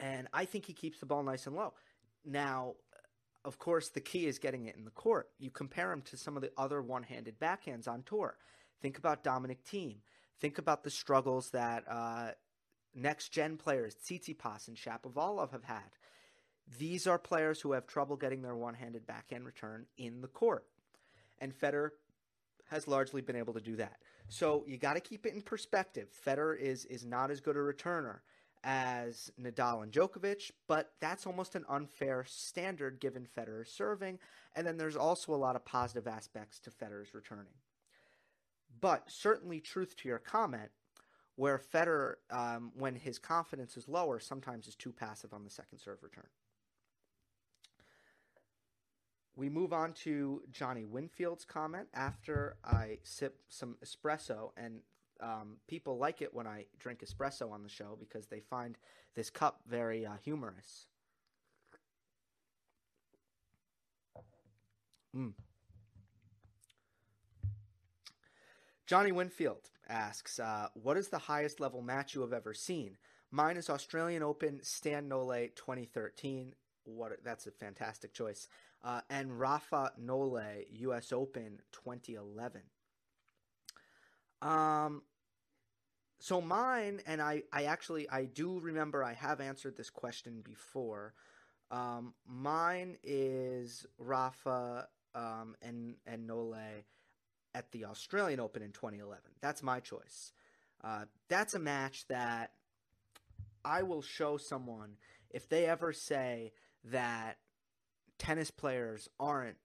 And 0.00 0.26
I 0.32 0.46
think 0.46 0.64
he 0.64 0.72
keeps 0.72 1.00
the 1.00 1.06
ball 1.06 1.22
nice 1.22 1.46
and 1.46 1.54
low. 1.54 1.74
Now, 2.24 2.76
of 3.48 3.58
course, 3.58 3.88
the 3.88 4.00
key 4.00 4.26
is 4.26 4.38
getting 4.38 4.66
it 4.66 4.76
in 4.76 4.84
the 4.84 4.90
court. 4.90 5.30
You 5.38 5.50
compare 5.50 5.90
him 5.90 6.02
to 6.02 6.18
some 6.18 6.36
of 6.36 6.42
the 6.42 6.52
other 6.58 6.82
one 6.82 7.02
handed 7.02 7.40
backhands 7.40 7.88
on 7.88 8.02
tour. 8.02 8.36
Think 8.82 8.98
about 8.98 9.24
Dominic 9.24 9.64
Thiem. 9.64 9.96
Think 10.38 10.58
about 10.58 10.84
the 10.84 10.90
struggles 10.90 11.50
that 11.50 11.84
uh, 11.88 12.32
next 12.94 13.30
gen 13.30 13.56
players, 13.56 13.96
Tsitsipas 13.96 14.68
and 14.68 14.76
Shapovalov, 14.76 15.52
have 15.52 15.64
had. 15.64 15.96
These 16.78 17.06
are 17.06 17.18
players 17.18 17.60
who 17.60 17.72
have 17.72 17.86
trouble 17.86 18.16
getting 18.16 18.42
their 18.42 18.54
one 18.54 18.74
handed 18.74 19.06
backhand 19.06 19.46
return 19.46 19.86
in 19.96 20.20
the 20.20 20.28
court. 20.28 20.66
And 21.40 21.58
Federer 21.58 21.90
has 22.68 22.86
largely 22.86 23.22
been 23.22 23.36
able 23.36 23.54
to 23.54 23.60
do 23.60 23.76
that. 23.76 23.96
So 24.28 24.64
you 24.68 24.76
got 24.76 24.94
to 24.94 25.00
keep 25.00 25.24
it 25.24 25.32
in 25.32 25.40
perspective. 25.40 26.08
Federer 26.26 26.60
is, 26.60 26.84
is 26.84 27.06
not 27.06 27.30
as 27.30 27.40
good 27.40 27.56
a 27.56 27.60
returner 27.60 28.18
as 28.64 29.30
Nadal 29.40 29.82
and 29.82 29.92
Djokovic, 29.92 30.50
but 30.66 30.92
that's 31.00 31.26
almost 31.26 31.54
an 31.54 31.64
unfair 31.68 32.24
standard 32.26 33.00
given 33.00 33.26
Federer's 33.26 33.70
serving. 33.70 34.18
And 34.54 34.66
then 34.66 34.76
there's 34.76 34.96
also 34.96 35.32
a 35.32 35.36
lot 35.36 35.56
of 35.56 35.64
positive 35.64 36.06
aspects 36.06 36.58
to 36.60 36.70
Federer's 36.70 37.14
returning. 37.14 37.54
But 38.80 39.10
certainly, 39.10 39.60
truth 39.60 39.96
to 39.96 40.08
your 40.08 40.18
comment, 40.18 40.70
where 41.36 41.58
Federer, 41.58 42.14
um, 42.30 42.72
when 42.74 42.94
his 42.94 43.18
confidence 43.18 43.76
is 43.76 43.88
lower, 43.88 44.18
sometimes 44.20 44.66
is 44.66 44.74
too 44.74 44.92
passive 44.92 45.32
on 45.32 45.44
the 45.44 45.50
second 45.50 45.78
serve 45.78 46.02
return. 46.02 46.26
We 49.36 49.48
move 49.48 49.72
on 49.72 49.92
to 50.04 50.42
Johnny 50.50 50.84
Winfield's 50.84 51.44
comment 51.44 51.86
after 51.94 52.56
I 52.64 52.98
sip 53.04 53.40
some 53.48 53.76
espresso, 53.84 54.50
and 54.56 54.80
um, 55.20 55.56
people 55.66 55.98
like 55.98 56.22
it 56.22 56.32
when 56.32 56.46
I 56.46 56.66
drink 56.78 57.00
espresso 57.00 57.50
on 57.50 57.62
the 57.62 57.68
show 57.68 57.96
because 57.98 58.26
they 58.26 58.40
find 58.40 58.76
this 59.14 59.30
cup 59.30 59.60
very 59.68 60.06
uh, 60.06 60.12
humorous. 60.22 60.86
Mm. 65.16 65.32
Johnny 68.86 69.12
Winfield 69.12 69.70
asks, 69.88 70.38
uh, 70.38 70.68
"What 70.74 70.96
is 70.96 71.08
the 71.08 71.18
highest 71.18 71.60
level 71.60 71.82
match 71.82 72.14
you 72.14 72.20
have 72.20 72.32
ever 72.32 72.54
seen?" 72.54 72.96
Mine 73.30 73.56
is 73.56 73.68
Australian 73.68 74.22
Open 74.22 74.60
Stan 74.62 75.08
Nole 75.08 75.48
2013. 75.54 76.54
What 76.84 77.12
that's 77.22 77.46
a 77.46 77.50
fantastic 77.50 78.14
choice 78.14 78.48
uh, 78.82 79.00
and 79.10 79.38
Rafa 79.38 79.92
Nole 79.98 80.64
U.S. 80.70 81.12
Open 81.12 81.60
2011. 81.72 82.62
Um, 84.42 85.02
so 86.20 86.40
mine, 86.40 87.00
and 87.06 87.22
I, 87.22 87.44
I 87.52 87.64
actually 87.64 88.08
I 88.08 88.24
do 88.24 88.58
remember 88.58 89.04
I 89.04 89.14
have 89.14 89.40
answered 89.40 89.76
this 89.76 89.90
question 89.90 90.42
before. 90.42 91.14
Um, 91.70 92.14
mine 92.26 92.96
is 93.02 93.86
Rafa 93.98 94.88
um, 95.14 95.54
and 95.62 95.96
and 96.06 96.26
Nole 96.26 96.56
at 97.54 97.72
the 97.72 97.84
Australian 97.84 98.40
Open 98.40 98.62
in 98.62 98.72
2011. 98.72 99.22
That's 99.40 99.62
my 99.62 99.80
choice. 99.80 100.32
Uh, 100.82 101.04
that's 101.28 101.54
a 101.54 101.58
match 101.58 102.06
that 102.08 102.52
I 103.64 103.82
will 103.82 104.02
show 104.02 104.36
someone 104.36 104.96
if 105.30 105.48
they 105.48 105.66
ever 105.66 105.92
say 105.92 106.52
that 106.84 107.38
tennis 108.18 108.50
players 108.50 109.08
aren't 109.18 109.56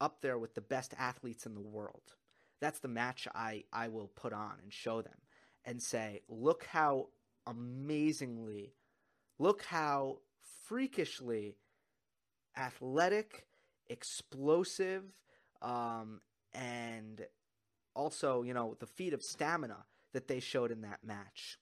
up 0.00 0.20
there 0.20 0.38
with 0.38 0.54
the 0.54 0.60
best 0.60 0.94
athletes 0.98 1.46
in 1.46 1.54
the 1.54 1.60
world. 1.60 2.14
That's 2.62 2.78
the 2.78 2.86
match 2.86 3.26
I, 3.34 3.64
I 3.72 3.88
will 3.88 4.06
put 4.06 4.32
on 4.32 4.52
and 4.62 4.72
show 4.72 5.02
them 5.02 5.18
and 5.64 5.82
say, 5.82 6.20
look 6.28 6.64
how 6.64 7.08
amazingly, 7.44 8.76
look 9.40 9.64
how 9.64 10.18
freakishly 10.62 11.56
athletic, 12.56 13.48
explosive, 13.88 15.02
um, 15.60 16.20
and 16.54 17.26
also, 17.96 18.44
you 18.44 18.54
know, 18.54 18.76
the 18.78 18.86
feat 18.86 19.12
of 19.12 19.24
stamina 19.24 19.78
that 20.12 20.28
they 20.28 20.38
showed 20.38 20.70
in 20.70 20.82
that 20.82 21.00
match. 21.04 21.58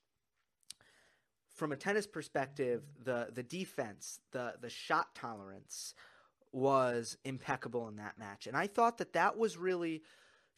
From 1.54 1.72
a 1.72 1.76
tennis 1.76 2.06
perspective, 2.06 2.82
the 3.02 3.28
the 3.32 3.42
defense, 3.42 4.20
the 4.32 4.54
the 4.60 4.68
shot 4.68 5.14
tolerance, 5.14 5.94
was 6.52 7.16
impeccable 7.24 7.88
in 7.88 7.96
that 7.96 8.18
match. 8.18 8.46
And 8.46 8.54
I 8.54 8.66
thought 8.66 8.98
that 8.98 9.14
that 9.14 9.38
was 9.38 9.56
really 9.56 10.02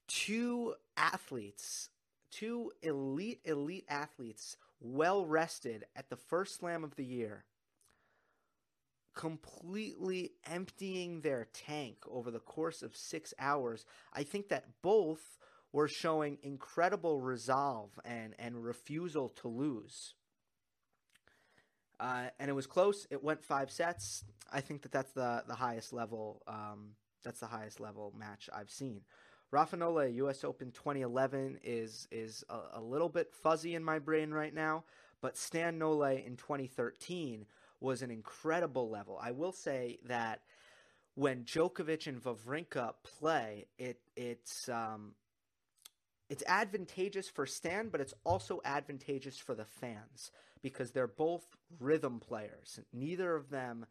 two 0.08 0.74
athletes, 0.96 1.90
two 2.30 2.72
elite, 2.82 3.40
elite 3.44 3.86
athletes, 3.88 4.56
well 4.80 5.24
rested 5.24 5.84
at 5.94 6.10
the 6.10 6.16
first 6.16 6.58
slam 6.58 6.84
of 6.84 6.96
the 6.96 7.04
year, 7.04 7.44
completely 9.14 10.32
emptying 10.46 11.20
their 11.20 11.46
tank 11.52 11.96
over 12.10 12.30
the 12.30 12.40
course 12.40 12.82
of 12.82 12.96
six 12.96 13.32
hours. 13.38 13.84
I 14.12 14.22
think 14.22 14.48
that 14.48 14.64
both 14.82 15.38
were 15.72 15.88
showing 15.88 16.38
incredible 16.42 17.20
resolve 17.20 17.90
and, 18.04 18.34
and 18.38 18.62
refusal 18.62 19.28
to 19.28 19.48
lose. 19.48 20.14
Uh, 21.98 22.24
and 22.40 22.50
it 22.50 22.52
was 22.52 22.66
close. 22.66 23.06
It 23.10 23.22
went 23.22 23.44
five 23.44 23.70
sets. 23.70 24.24
I 24.52 24.60
think 24.60 24.82
that 24.82 24.92
that's 24.92 25.12
the 25.12 25.44
the 25.46 25.54
highest 25.54 25.92
level. 25.92 26.42
Um, 26.48 26.96
that's 27.22 27.38
the 27.38 27.46
highest 27.46 27.78
level 27.78 28.12
match 28.18 28.50
I've 28.52 28.70
seen. 28.70 29.02
Rafa 29.52 29.76
Nole 29.76 30.06
U.S. 30.06 30.44
Open 30.44 30.70
2011 30.70 31.58
is 31.62 32.08
is 32.10 32.42
a, 32.48 32.78
a, 32.78 32.80
little 32.80 33.10
bit 33.10 33.34
fuzzy 33.34 33.74
in 33.74 33.84
my 33.84 33.98
brain 33.98 34.30
right 34.30 34.54
now, 34.54 34.84
but 35.20 35.36
Stan 35.36 35.78
Nole 35.78 36.04
in 36.04 36.36
2013 36.36 37.44
was 37.78 38.00
an 38.00 38.10
incredible 38.10 38.88
level. 38.88 39.20
I 39.22 39.32
will 39.32 39.52
say 39.52 39.98
that 40.06 40.40
when 41.16 41.44
Djokovic 41.44 42.06
and 42.06 42.22
Wawrinka 42.22 42.94
play, 43.04 43.66
it 43.76 44.00
it's 44.16 44.70
um, 44.70 45.12
it's 46.30 46.42
advantageous 46.46 47.28
for 47.28 47.44
Stan, 47.44 47.90
but 47.90 48.00
it's 48.00 48.14
also 48.24 48.62
advantageous 48.64 49.38
for 49.38 49.54
the 49.54 49.66
fans 49.66 50.30
because 50.62 50.92
they're 50.92 51.06
both 51.06 51.44
rhythm 51.78 52.20
players. 52.20 52.80
Neither 52.94 53.36
of 53.36 53.50
them 53.50 53.84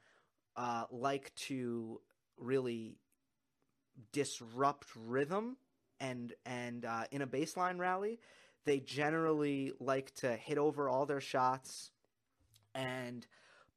uh, 0.55 0.85
like 0.89 1.35
to 1.35 2.01
really 2.39 2.97
disrupt 4.11 4.87
rhythm 4.95 5.57
and 5.99 6.33
and 6.45 6.85
uh, 6.85 7.03
in 7.11 7.21
a 7.21 7.27
baseline 7.27 7.77
rally 7.77 8.19
they 8.65 8.79
generally 8.79 9.73
like 9.79 10.13
to 10.15 10.35
hit 10.35 10.57
over 10.57 10.87
all 10.87 11.05
their 11.05 11.21
shots 11.21 11.91
and 12.75 13.25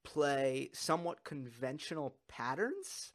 play 0.02 0.70
somewhat 0.72 1.24
conventional 1.24 2.14
patterns. 2.28 3.12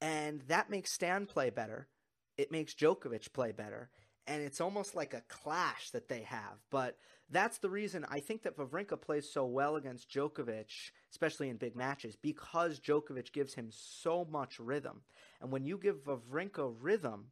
And 0.00 0.40
that 0.48 0.70
makes 0.70 0.92
Stan 0.92 1.26
play 1.26 1.50
better. 1.50 1.88
It 2.36 2.50
makes 2.50 2.74
Djokovic 2.74 3.32
play 3.32 3.52
better. 3.52 3.90
And 4.26 4.42
it's 4.42 4.60
almost 4.60 4.94
like 4.94 5.14
a 5.14 5.22
clash 5.28 5.90
that 5.90 6.08
they 6.08 6.22
have. 6.22 6.58
But 6.70 6.96
that's 7.32 7.58
the 7.58 7.70
reason 7.70 8.06
I 8.08 8.20
think 8.20 8.42
that 8.42 8.56
Wawrinka 8.56 9.00
plays 9.00 9.28
so 9.28 9.44
well 9.46 9.76
against 9.76 10.10
Djokovic, 10.10 10.90
especially 11.10 11.48
in 11.48 11.56
big 11.56 11.74
matches, 11.74 12.14
because 12.14 12.78
Djokovic 12.78 13.32
gives 13.32 13.54
him 13.54 13.70
so 13.70 14.26
much 14.30 14.60
rhythm. 14.60 15.00
And 15.40 15.50
when 15.50 15.64
you 15.64 15.78
give 15.78 16.04
Wawrinka 16.04 16.76
rhythm, 16.80 17.28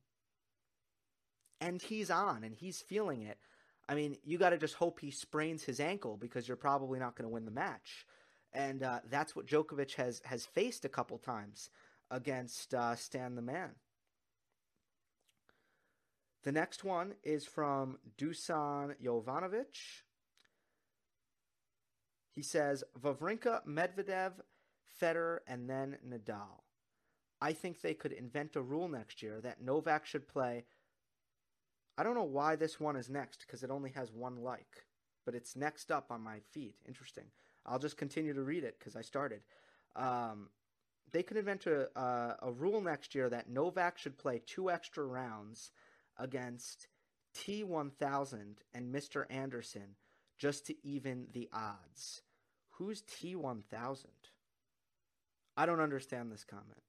and 1.60 1.80
he's 1.82 2.10
on 2.10 2.42
and 2.42 2.54
he's 2.54 2.80
feeling 2.80 3.22
it, 3.22 3.38
I 3.88 3.94
mean, 3.94 4.16
you 4.24 4.38
got 4.38 4.50
to 4.50 4.58
just 4.58 4.74
hope 4.74 5.00
he 5.00 5.10
sprains 5.10 5.64
his 5.64 5.80
ankle 5.80 6.16
because 6.16 6.48
you're 6.48 6.56
probably 6.56 6.98
not 6.98 7.16
going 7.16 7.28
to 7.28 7.32
win 7.32 7.44
the 7.44 7.50
match. 7.50 8.06
And 8.52 8.82
uh, 8.82 9.00
that's 9.10 9.36
what 9.36 9.46
Djokovic 9.46 9.94
has 9.94 10.22
has 10.24 10.46
faced 10.46 10.84
a 10.84 10.88
couple 10.88 11.18
times 11.18 11.70
against 12.10 12.74
uh, 12.74 12.96
Stan 12.96 13.34
the 13.34 13.42
Man. 13.42 13.70
The 16.42 16.52
next 16.52 16.84
one 16.84 17.14
is 17.22 17.44
from 17.44 17.98
Dusan 18.18 18.94
Jovanovic. 19.02 20.02
He 22.30 22.42
says 22.42 22.82
Wawrinka, 22.98 23.66
Medvedev, 23.66 24.32
Federer, 25.00 25.38
and 25.46 25.68
then 25.68 25.98
Nadal. 26.08 26.62
I 27.42 27.52
think 27.52 27.80
they 27.80 27.94
could 27.94 28.12
invent 28.12 28.56
a 28.56 28.62
rule 28.62 28.88
next 28.88 29.22
year 29.22 29.40
that 29.42 29.62
Novak 29.62 30.06
should 30.06 30.28
play. 30.28 30.64
I 31.98 32.02
don't 32.02 32.14
know 32.14 32.22
why 32.22 32.56
this 32.56 32.80
one 32.80 32.96
is 32.96 33.10
next 33.10 33.40
because 33.40 33.62
it 33.62 33.70
only 33.70 33.90
has 33.90 34.12
one 34.12 34.36
like, 34.36 34.86
but 35.26 35.34
it's 35.34 35.56
next 35.56 35.90
up 35.90 36.10
on 36.10 36.22
my 36.22 36.38
feed. 36.52 36.74
Interesting. 36.86 37.24
I'll 37.66 37.78
just 37.78 37.98
continue 37.98 38.32
to 38.32 38.42
read 38.42 38.64
it 38.64 38.76
because 38.78 38.96
I 38.96 39.02
started. 39.02 39.40
Um, 39.96 40.48
they 41.12 41.22
could 41.22 41.36
invent 41.36 41.66
a, 41.66 41.88
a, 41.98 42.36
a 42.42 42.52
rule 42.52 42.80
next 42.80 43.14
year 43.14 43.28
that 43.28 43.50
Novak 43.50 43.98
should 43.98 44.16
play 44.16 44.40
two 44.46 44.70
extra 44.70 45.04
rounds 45.04 45.72
against 46.20 46.88
T1000 47.36 48.56
and 48.74 48.94
Mr. 48.94 49.24
Anderson 49.30 49.96
just 50.38 50.66
to 50.66 50.74
even 50.86 51.26
the 51.32 51.48
odds. 51.52 52.22
Who's 52.72 53.02
T1000? 53.02 54.06
I 55.56 55.66
don't 55.66 55.80
understand 55.80 56.32
this 56.32 56.44
comment. 56.44 56.82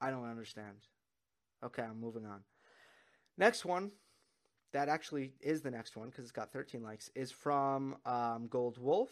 I 0.00 0.10
don't 0.10 0.28
understand. 0.28 0.76
Okay, 1.64 1.82
I'm 1.82 2.00
moving 2.00 2.26
on. 2.26 2.40
Next 3.38 3.64
one, 3.64 3.90
that 4.72 4.88
actually 4.88 5.32
is 5.40 5.62
the 5.62 5.70
next 5.70 5.96
one 5.96 6.08
because 6.08 6.24
it's 6.24 6.32
got 6.32 6.52
13 6.52 6.82
likes, 6.82 7.10
is 7.14 7.32
from 7.32 7.96
um, 8.04 8.46
Gold 8.48 8.78
Wolf. 8.78 9.10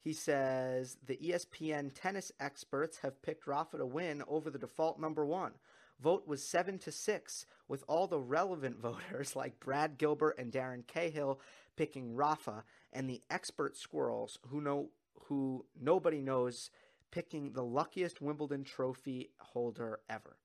He 0.00 0.12
says 0.12 0.96
the 1.06 1.16
ESPN 1.16 1.90
tennis 1.94 2.30
experts 2.38 2.98
have 2.98 3.22
picked 3.22 3.46
Rafa 3.46 3.78
to 3.78 3.86
win 3.86 4.22
over 4.28 4.50
the 4.50 4.58
default 4.58 5.00
number 5.00 5.24
one. 5.24 5.52
Vote 6.00 6.26
was 6.26 6.46
7 6.46 6.78
to 6.80 6.92
6, 6.92 7.46
with 7.68 7.84
all 7.88 8.06
the 8.06 8.20
relevant 8.20 8.78
voters 8.80 9.36
like 9.36 9.60
Brad 9.60 9.98
Gilbert 9.98 10.36
and 10.38 10.52
Darren 10.52 10.86
Cahill 10.86 11.40
picking 11.76 12.14
Rafa, 12.14 12.64
and 12.92 13.08
the 13.08 13.22
expert 13.30 13.76
squirrels 13.76 14.38
who 14.48 14.60
know 14.60 14.90
who 15.28 15.64
nobody 15.80 16.20
knows 16.20 16.70
picking 17.10 17.52
the 17.52 17.62
luckiest 17.62 18.20
Wimbledon 18.20 18.64
trophy 18.64 19.30
holder 19.38 20.00
ever. 20.10 20.36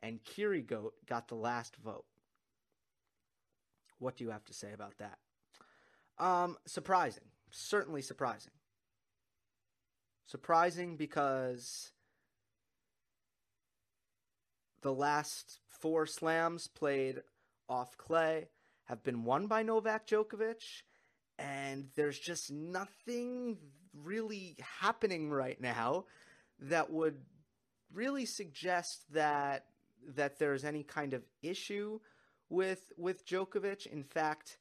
And 0.00 0.22
Kiri 0.24 0.62
Goat 0.62 0.94
got 1.06 1.28
the 1.28 1.34
last 1.34 1.76
vote. 1.76 2.04
What 3.98 4.16
do 4.16 4.24
you 4.24 4.30
have 4.30 4.44
to 4.44 4.54
say 4.54 4.72
about 4.72 4.98
that? 4.98 5.18
Um, 6.18 6.56
surprising. 6.66 7.24
Certainly 7.50 8.02
surprising. 8.02 8.52
Surprising 10.26 10.96
because 10.96 11.92
the 14.86 14.92
last 14.92 15.58
four 15.80 16.06
slams 16.06 16.68
played 16.68 17.22
off 17.68 17.96
clay 17.98 18.48
have 18.84 19.02
been 19.02 19.24
won 19.24 19.48
by 19.48 19.62
Novak 19.62 20.06
Djokovic, 20.06 20.62
and 21.38 21.88
there's 21.96 22.18
just 22.18 22.52
nothing 22.52 23.58
really 23.92 24.56
happening 24.80 25.30
right 25.30 25.60
now 25.60 26.04
that 26.60 26.90
would 26.90 27.16
really 27.92 28.26
suggest 28.26 29.04
that 29.12 29.66
that 30.14 30.38
there's 30.38 30.64
any 30.64 30.84
kind 30.84 31.14
of 31.14 31.24
issue 31.42 31.98
with 32.48 32.92
with 32.96 33.26
Djokovic. 33.26 33.86
In 33.86 34.04
fact, 34.04 34.58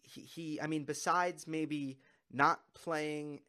he, 0.00 0.22
he 0.22 0.60
I 0.60 0.66
mean, 0.66 0.84
besides 0.84 1.46
maybe 1.46 1.98
not 2.32 2.60
playing 2.74 3.40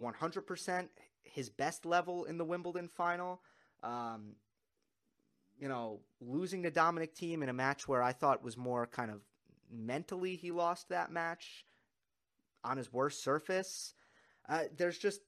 100% 0.00 0.88
his 1.22 1.50
best 1.50 1.84
level 1.84 2.24
in 2.24 2.38
the 2.38 2.44
Wimbledon 2.44 2.88
final, 2.88 3.40
um, 3.82 4.36
you 5.58 5.68
know, 5.68 6.00
losing 6.20 6.62
to 6.64 6.70
Dominic 6.70 7.14
Thiem 7.14 7.42
in 7.42 7.48
a 7.48 7.52
match 7.52 7.86
where 7.88 8.02
I 8.02 8.12
thought 8.12 8.42
was 8.42 8.56
more 8.56 8.86
kind 8.86 9.10
of 9.10 9.20
mentally 9.70 10.36
he 10.36 10.50
lost 10.50 10.88
that 10.88 11.10
match 11.10 11.64
on 12.62 12.76
his 12.76 12.92
worst 12.92 13.22
surface. 13.22 13.94
Uh, 14.48 14.64
there's 14.76 14.98
just 14.98 15.20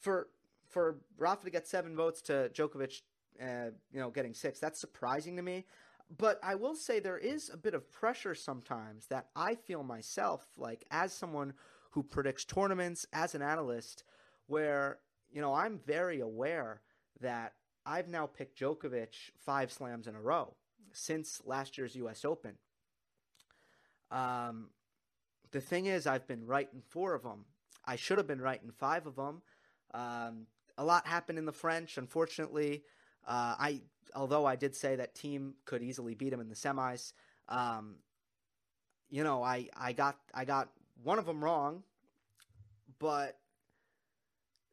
for 0.00 0.28
for 0.68 0.98
Rafa 1.18 1.44
to 1.44 1.50
get 1.50 1.68
seven 1.68 1.94
votes 1.94 2.20
to 2.22 2.50
Djokovic, 2.52 3.02
uh, 3.40 3.70
you 3.92 4.00
know, 4.00 4.10
getting 4.10 4.34
six. 4.34 4.58
That's 4.58 4.80
surprising 4.80 5.36
to 5.36 5.42
me. 5.42 5.66
But 6.18 6.38
I 6.42 6.54
will 6.54 6.74
say 6.74 7.00
there 7.00 7.18
is 7.18 7.50
a 7.50 7.56
bit 7.56 7.74
of 7.74 7.90
pressure 7.90 8.34
sometimes 8.34 9.06
that 9.06 9.28
I 9.34 9.54
feel 9.54 9.82
myself, 9.82 10.46
like 10.56 10.84
as 10.90 11.12
someone 11.12 11.54
who 11.90 12.02
predicts 12.02 12.44
tournaments, 12.44 13.06
as 13.12 13.34
an 13.34 13.42
analyst, 13.42 14.04
where 14.46 14.98
you 15.30 15.40
know 15.40 15.54
I'm 15.54 15.80
very 15.86 16.20
aware 16.20 16.80
that 17.20 17.54
I've 17.86 18.08
now 18.08 18.26
picked 18.26 18.58
Djokovic 18.58 19.14
five 19.38 19.70
slams 19.72 20.06
in 20.06 20.14
a 20.14 20.20
row 20.20 20.54
since 20.92 21.42
last 21.44 21.76
year's 21.76 21.94
U.S. 21.96 22.24
Open. 22.24 22.54
Um, 24.10 24.70
the 25.52 25.60
thing 25.60 25.86
is, 25.86 26.06
I've 26.06 26.26
been 26.26 26.46
right 26.46 26.68
in 26.72 26.80
four 26.80 27.14
of 27.14 27.22
them. 27.22 27.44
I 27.84 27.96
should 27.96 28.18
have 28.18 28.26
been 28.26 28.40
right 28.40 28.60
in 28.62 28.70
five 28.70 29.06
of 29.06 29.16
them. 29.16 29.42
Um, 29.92 30.46
a 30.78 30.84
lot 30.84 31.06
happened 31.06 31.38
in 31.38 31.44
the 31.44 31.52
French, 31.52 31.98
unfortunately. 31.98 32.84
Uh, 33.26 33.54
I, 33.58 33.80
although 34.14 34.46
I 34.46 34.56
did 34.56 34.74
say 34.74 34.96
that 34.96 35.14
Thiem 35.14 35.52
could 35.64 35.82
easily 35.82 36.14
beat 36.14 36.32
him 36.32 36.40
in 36.40 36.48
the 36.48 36.54
semis. 36.54 37.12
Um, 37.48 37.96
you 39.10 39.22
know, 39.22 39.42
I, 39.42 39.68
I 39.76 39.92
got 39.92 40.16
I 40.32 40.44
got 40.44 40.70
one 41.02 41.18
of 41.18 41.26
them 41.26 41.44
wrong, 41.44 41.82
but 42.98 43.38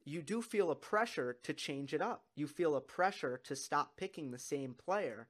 you 0.03 0.21
do 0.21 0.41
feel 0.41 0.71
a 0.71 0.75
pressure 0.75 1.37
to 1.43 1.53
change 1.53 1.93
it 1.93 2.01
up. 2.01 2.23
You 2.35 2.47
feel 2.47 2.75
a 2.75 2.81
pressure 2.81 3.39
to 3.43 3.55
stop 3.55 3.97
picking 3.97 4.31
the 4.31 4.39
same 4.39 4.73
player. 4.73 5.27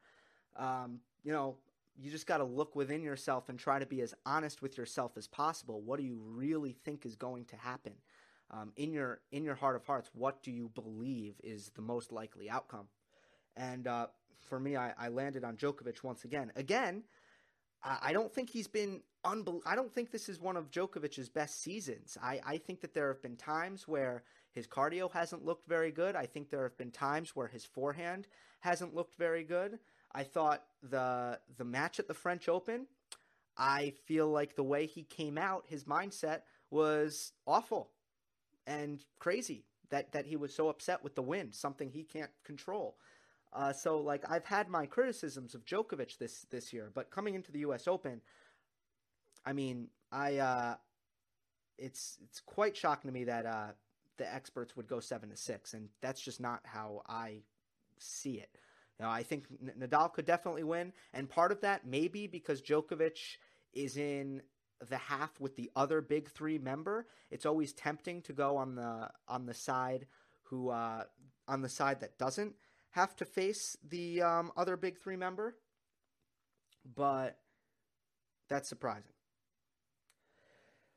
Um, 0.56 1.00
you 1.24 1.32
know, 1.32 1.58
you 1.98 2.10
just 2.10 2.28
got 2.28 2.38
to 2.38 2.44
look 2.44 2.76
within 2.76 3.04
yourself 3.04 3.50
and 3.50 3.60
try 3.60 3.80
to 3.80 3.86
be 3.86 4.02
as 4.02 4.14
honest 4.26 4.62
with 4.62 4.78
yourself 4.78 5.18
as 5.18 5.28
possible. 5.28 5.82
What 5.82 6.00
do 6.00 6.06
you 6.06 6.20
really 6.24 6.72
think 6.72 7.06
is 7.06 7.16
going 7.16 7.46
to 7.46 7.56
happen? 7.56 7.94
Um, 8.50 8.74
in 8.76 8.92
your 8.92 9.22
in 9.32 9.46
your 9.46 9.56
heart 9.56 9.78
of 9.78 9.86
hearts, 9.86 10.10
what 10.14 10.44
do 10.44 10.52
you 10.52 10.70
believe 10.76 11.36
is 11.42 11.72
the 11.76 11.82
most 11.82 12.12
likely 12.12 12.50
outcome? 12.50 12.88
And 13.56 13.88
uh, 13.88 14.08
for 14.50 14.60
me, 14.60 14.76
I, 14.76 14.94
I, 14.98 15.08
landed 15.08 15.44
on 15.44 15.56
Djokovic 15.56 16.04
once 16.04 16.26
again. 16.26 16.52
Again, 16.58 17.04
I, 17.84 17.98
I 18.04 18.14
don't 18.14 18.34
think 18.34 18.50
he's 18.50 18.68
been 18.68 19.02
unbel- 19.24 19.62
I 19.66 19.76
don't 19.76 19.94
think 19.94 20.12
this 20.12 20.28
is 20.28 20.40
one 20.40 20.58
of 20.58 20.70
Djokovic's 20.70 21.30
best 21.30 21.62
seasons. 21.62 22.18
I, 22.22 22.42
I 22.46 22.58
think 22.58 22.82
that 22.82 22.94
there 22.94 23.08
have 23.08 23.22
been 23.22 23.38
times 23.38 23.88
where 23.88 24.24
his 24.52 24.68
cardio 24.68 25.12
hasn't 25.12 25.46
looked 25.46 25.68
very 25.68 25.92
good. 25.92 26.16
I 26.16 26.26
think 26.26 26.50
there 26.50 26.64
have 26.64 26.78
been 26.78 26.92
times 26.92 27.36
where 27.36 27.48
his 27.48 27.66
forehand 27.66 28.28
hasn't 28.60 28.94
looked 28.94 29.16
very 29.16 29.44
good. 29.44 29.80
I 30.14 30.24
thought 30.24 30.64
the 30.84 31.40
the 31.58 31.66
match 31.66 32.00
at 32.00 32.08
the 32.08 32.14
French 32.14 32.50
Open, 32.50 32.88
I 33.58 33.94
feel 34.06 34.28
like 34.28 34.56
the 34.56 34.64
way 34.64 34.86
he 34.86 35.04
came 35.04 35.38
out, 35.38 35.66
his 35.68 35.86
mindset 35.86 36.42
was 36.70 37.34
awful 37.46 37.92
and 38.68 39.04
crazy. 39.20 39.66
That 39.90 40.12
that 40.14 40.26
he 40.26 40.36
was 40.36 40.54
so 40.54 40.70
upset 40.70 41.04
with 41.04 41.16
the 41.16 41.22
win, 41.22 41.52
something 41.52 41.90
he 41.90 42.04
can't 42.04 42.32
control. 42.44 42.98
Uh, 43.54 43.74
so 43.74 44.00
like 44.00 44.24
I've 44.30 44.46
had 44.46 44.70
my 44.70 44.86
criticisms 44.86 45.56
of 45.56 45.66
Djokovic 45.66 46.18
this 46.18 46.46
this 46.50 46.72
year, 46.72 46.92
but 46.94 47.12
coming 47.12 47.36
into 47.36 47.52
the 47.52 47.60
U.S. 47.60 47.88
Open, 47.88 48.22
I 49.46 49.54
mean, 49.54 49.88
I 50.12 50.38
uh, 50.38 50.76
it's 51.78 52.18
it's 52.24 52.40
quite 52.40 52.78
shocking 52.78 53.10
to 53.10 53.14
me 53.14 53.26
that 53.26 53.46
uh, 53.46 53.72
the 54.22 54.32
experts 54.32 54.76
would 54.76 54.88
go 54.88 55.00
seven 55.00 55.30
to 55.32 55.36
six, 55.36 55.74
and 55.74 55.90
that's 56.00 56.22
just 56.22 56.40
not 56.40 56.62
how 56.64 57.02
I 57.10 57.40
see 57.98 58.36
it. 58.36 58.50
You 59.00 59.06
know, 59.06 59.12
I 59.12 59.24
think 59.24 59.46
Nadal 59.80 60.14
could 60.14 60.26
definitely 60.26 60.64
win, 60.64 60.94
and 61.12 61.28
part 61.28 61.52
of 61.52 61.62
that 61.62 61.88
maybe 61.88 62.28
because 62.28 62.62
Djokovic 62.62 63.18
is 63.74 63.98
in 63.98 64.44
the 64.88 64.98
half 64.98 65.40
with 65.40 65.56
the 65.56 65.72
other 65.76 66.02
big 66.02 66.30
three 66.30 66.60
member. 66.60 67.08
It's 67.32 67.48
always 67.48 67.74
tempting 67.74 68.22
to 68.24 68.34
go 68.34 68.58
on 68.58 68.76
the 68.76 69.10
on 69.28 69.48
the 69.48 69.56
side 69.56 70.06
who 70.44 70.70
uh, 70.70 71.06
on 71.48 71.64
the 71.64 71.70
side 71.70 72.02
that 72.02 72.20
doesn't 72.20 72.54
have 72.92 73.16
to 73.16 73.26
face 73.26 73.76
the 73.90 74.22
um, 74.22 74.52
other 74.56 74.78
big 74.78 75.00
three 75.00 75.16
member, 75.16 75.56
but 76.96 77.40
that's 78.50 78.70
surprising. 78.70 79.14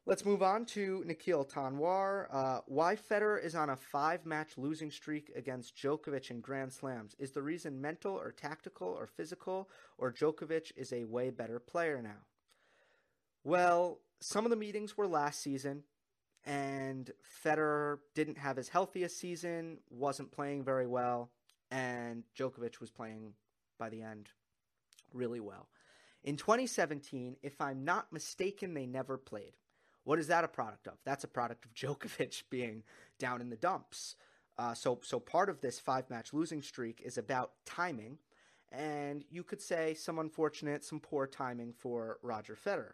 Let's 0.06 0.26
move 0.26 0.42
on 0.42 0.66
to 0.66 1.02
Nikhil 1.06 1.46
Tanwar. 1.46 2.26
Uh, 2.30 2.60
why 2.66 2.94
Federer 2.94 3.42
is 3.42 3.54
on 3.54 3.70
a 3.70 3.76
five 3.76 4.26
match 4.26 4.58
losing 4.58 4.90
streak 4.90 5.32
against 5.34 5.74
Djokovic 5.74 6.30
in 6.30 6.42
Grand 6.42 6.74
Slams? 6.74 7.16
Is 7.18 7.30
the 7.30 7.40
reason 7.40 7.80
mental 7.80 8.12
or 8.14 8.30
tactical 8.30 8.88
or 8.88 9.06
physical, 9.06 9.70
or 9.96 10.12
Djokovic 10.12 10.72
is 10.76 10.92
a 10.92 11.04
way 11.04 11.30
better 11.30 11.58
player 11.58 12.02
now? 12.02 12.20
Well, 13.44 14.00
some 14.20 14.44
of 14.44 14.50
the 14.50 14.56
meetings 14.56 14.94
were 14.94 15.06
last 15.06 15.40
season, 15.40 15.84
and 16.44 17.10
Federer 17.42 18.00
didn't 18.14 18.36
have 18.36 18.58
his 18.58 18.68
healthiest 18.68 19.18
season, 19.18 19.78
wasn't 19.88 20.32
playing 20.32 20.64
very 20.64 20.86
well, 20.86 21.30
and 21.70 22.24
Djokovic 22.38 22.78
was 22.78 22.90
playing 22.90 23.32
by 23.78 23.88
the 23.88 24.02
end 24.02 24.28
really 25.14 25.40
well. 25.40 25.70
In 26.22 26.36
2017, 26.36 27.36
if 27.42 27.58
I'm 27.58 27.86
not 27.86 28.12
mistaken, 28.12 28.74
they 28.74 28.84
never 28.84 29.16
played. 29.16 29.54
What 30.04 30.18
is 30.18 30.28
that 30.28 30.44
a 30.44 30.48
product 30.48 30.86
of? 30.86 30.94
That's 31.04 31.24
a 31.24 31.28
product 31.28 31.64
of 31.64 31.74
Djokovic 31.74 32.44
being 32.50 32.84
down 33.18 33.40
in 33.40 33.50
the 33.50 33.56
dumps. 33.56 34.16
Uh, 34.56 34.74
so, 34.74 35.00
so 35.02 35.18
part 35.18 35.48
of 35.48 35.60
this 35.60 35.80
five 35.80 36.08
match 36.08 36.32
losing 36.32 36.62
streak 36.62 37.02
is 37.04 37.18
about 37.18 37.52
timing, 37.66 38.18
and 38.70 39.24
you 39.30 39.42
could 39.42 39.60
say 39.60 39.94
some 39.94 40.18
unfortunate, 40.18 40.84
some 40.84 41.00
poor 41.00 41.26
timing 41.26 41.72
for 41.72 42.18
Roger 42.22 42.56
Federer. 42.56 42.92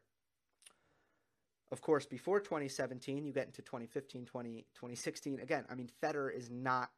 Of 1.73 1.83
course, 1.83 2.07
before 2.07 2.41
2017, 2.41 3.25
you 3.25 3.33
get 3.33 3.47
into 3.47 3.63
2015, 3.63 4.25
20, 4.25 4.67
2016. 4.75 5.41
Again, 5.41 5.65
I 5.71 5.75
mean, 5.75 5.89
Federer 6.03 6.35
is 6.35 6.51
not, 6.51 6.91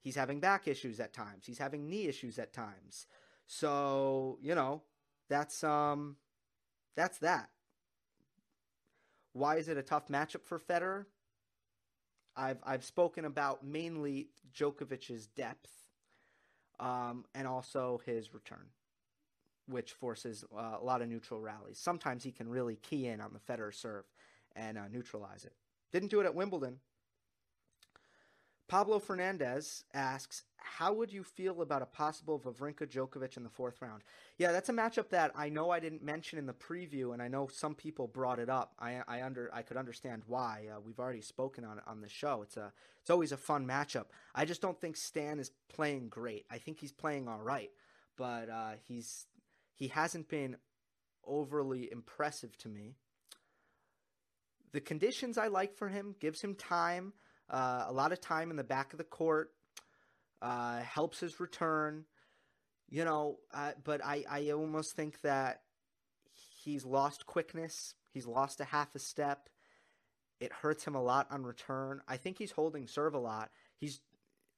he's 0.00 0.14
having 0.14 0.38
back 0.38 0.68
issues 0.68 1.00
at 1.00 1.12
times, 1.12 1.46
he's 1.46 1.58
having 1.58 1.88
knee 1.88 2.06
issues 2.06 2.38
at 2.38 2.52
times. 2.52 3.06
So, 3.46 4.38
you 4.40 4.54
know, 4.54 4.82
that's, 5.28 5.64
um, 5.64 6.16
that's 6.96 7.18
that. 7.18 7.48
Why 9.34 9.56
is 9.56 9.68
it 9.68 9.76
a 9.76 9.82
tough 9.82 10.08
matchup 10.08 10.44
for 10.44 10.58
Federer? 10.58 11.04
I've 12.36 12.58
I've 12.64 12.84
spoken 12.84 13.24
about 13.26 13.64
mainly 13.64 14.28
Djokovic's 14.56 15.26
depth, 15.26 15.70
um, 16.80 17.24
and 17.34 17.46
also 17.46 18.00
his 18.06 18.32
return, 18.32 18.66
which 19.66 19.92
forces 19.92 20.44
uh, 20.56 20.76
a 20.80 20.84
lot 20.84 21.02
of 21.02 21.08
neutral 21.08 21.40
rallies. 21.40 21.78
Sometimes 21.78 22.24
he 22.24 22.32
can 22.32 22.48
really 22.48 22.76
key 22.76 23.06
in 23.06 23.20
on 23.20 23.32
the 23.32 23.52
Federer 23.52 23.74
serve 23.74 24.04
and 24.56 24.78
uh, 24.78 24.88
neutralize 24.90 25.44
it. 25.44 25.52
Didn't 25.92 26.10
do 26.10 26.20
it 26.20 26.26
at 26.26 26.34
Wimbledon. 26.34 26.78
Pablo 28.66 28.98
Fernandez 28.98 29.84
asks, 29.92 30.42
how 30.56 30.92
would 30.94 31.12
you 31.12 31.22
feel 31.22 31.60
about 31.60 31.82
a 31.82 31.86
possible 31.86 32.40
Wawrinka 32.40 32.86
Djokovic 32.88 33.36
in 33.36 33.42
the 33.42 33.50
fourth 33.50 33.82
round? 33.82 34.02
Yeah, 34.38 34.52
that's 34.52 34.70
a 34.70 34.72
matchup 34.72 35.10
that 35.10 35.32
I 35.36 35.50
know 35.50 35.70
I 35.70 35.80
didn't 35.80 36.02
mention 36.02 36.38
in 36.38 36.46
the 36.46 36.54
preview, 36.54 37.12
and 37.12 37.22
I 37.22 37.28
know 37.28 37.46
some 37.46 37.74
people 37.74 38.08
brought 38.08 38.38
it 38.38 38.48
up. 38.48 38.72
I, 38.78 39.02
I 39.06 39.22
under 39.22 39.50
I 39.52 39.62
could 39.62 39.76
understand 39.76 40.22
why. 40.26 40.68
Uh, 40.74 40.80
we've 40.80 40.98
already 40.98 41.20
spoken 41.20 41.64
on 41.64 41.80
on 41.86 42.00
the 42.00 42.08
show. 42.08 42.40
It's 42.42 42.56
a 42.56 42.72
it's 43.00 43.10
always 43.10 43.32
a 43.32 43.36
fun 43.36 43.66
matchup. 43.66 44.06
I 44.34 44.46
just 44.46 44.62
don't 44.62 44.80
think 44.80 44.96
Stan 44.96 45.38
is 45.38 45.50
playing 45.68 46.08
great. 46.08 46.46
I 46.50 46.58
think 46.58 46.80
he's 46.80 46.92
playing 46.92 47.28
all 47.28 47.42
right, 47.42 47.70
but 48.16 48.48
uh, 48.48 48.72
he's 48.88 49.26
he 49.74 49.88
hasn't 49.88 50.28
been 50.28 50.56
overly 51.26 51.90
impressive 51.92 52.56
to 52.58 52.68
me. 52.68 52.96
The 54.72 54.80
conditions 54.80 55.38
I 55.38 55.48
like 55.48 55.76
for 55.76 55.88
him 55.88 56.16
gives 56.18 56.40
him 56.40 56.54
time, 56.54 57.12
uh, 57.50 57.84
a 57.88 57.92
lot 57.92 58.12
of 58.12 58.20
time 58.20 58.50
in 58.50 58.56
the 58.56 58.64
back 58.64 58.92
of 58.92 58.98
the 58.98 59.04
court 59.04 59.50
uh, 60.42 60.80
helps 60.80 61.20
his 61.20 61.40
return. 61.40 62.04
You 62.90 63.04
know, 63.04 63.38
uh, 63.52 63.72
but 63.82 64.04
I, 64.04 64.24
I 64.30 64.50
almost 64.50 64.94
think 64.94 65.20
that 65.22 65.62
he's 66.62 66.84
lost 66.84 67.26
quickness. 67.26 67.94
He's 68.12 68.26
lost 68.26 68.60
a 68.60 68.64
half 68.64 68.94
a 68.94 68.98
step. 68.98 69.48
It 70.40 70.52
hurts 70.52 70.86
him 70.86 70.94
a 70.94 71.02
lot 71.02 71.26
on 71.30 71.44
return. 71.44 72.02
I 72.06 72.16
think 72.16 72.38
he's 72.38 72.52
holding 72.52 72.86
serve 72.86 73.14
a 73.14 73.18
lot. 73.18 73.50
He's, 73.76 74.00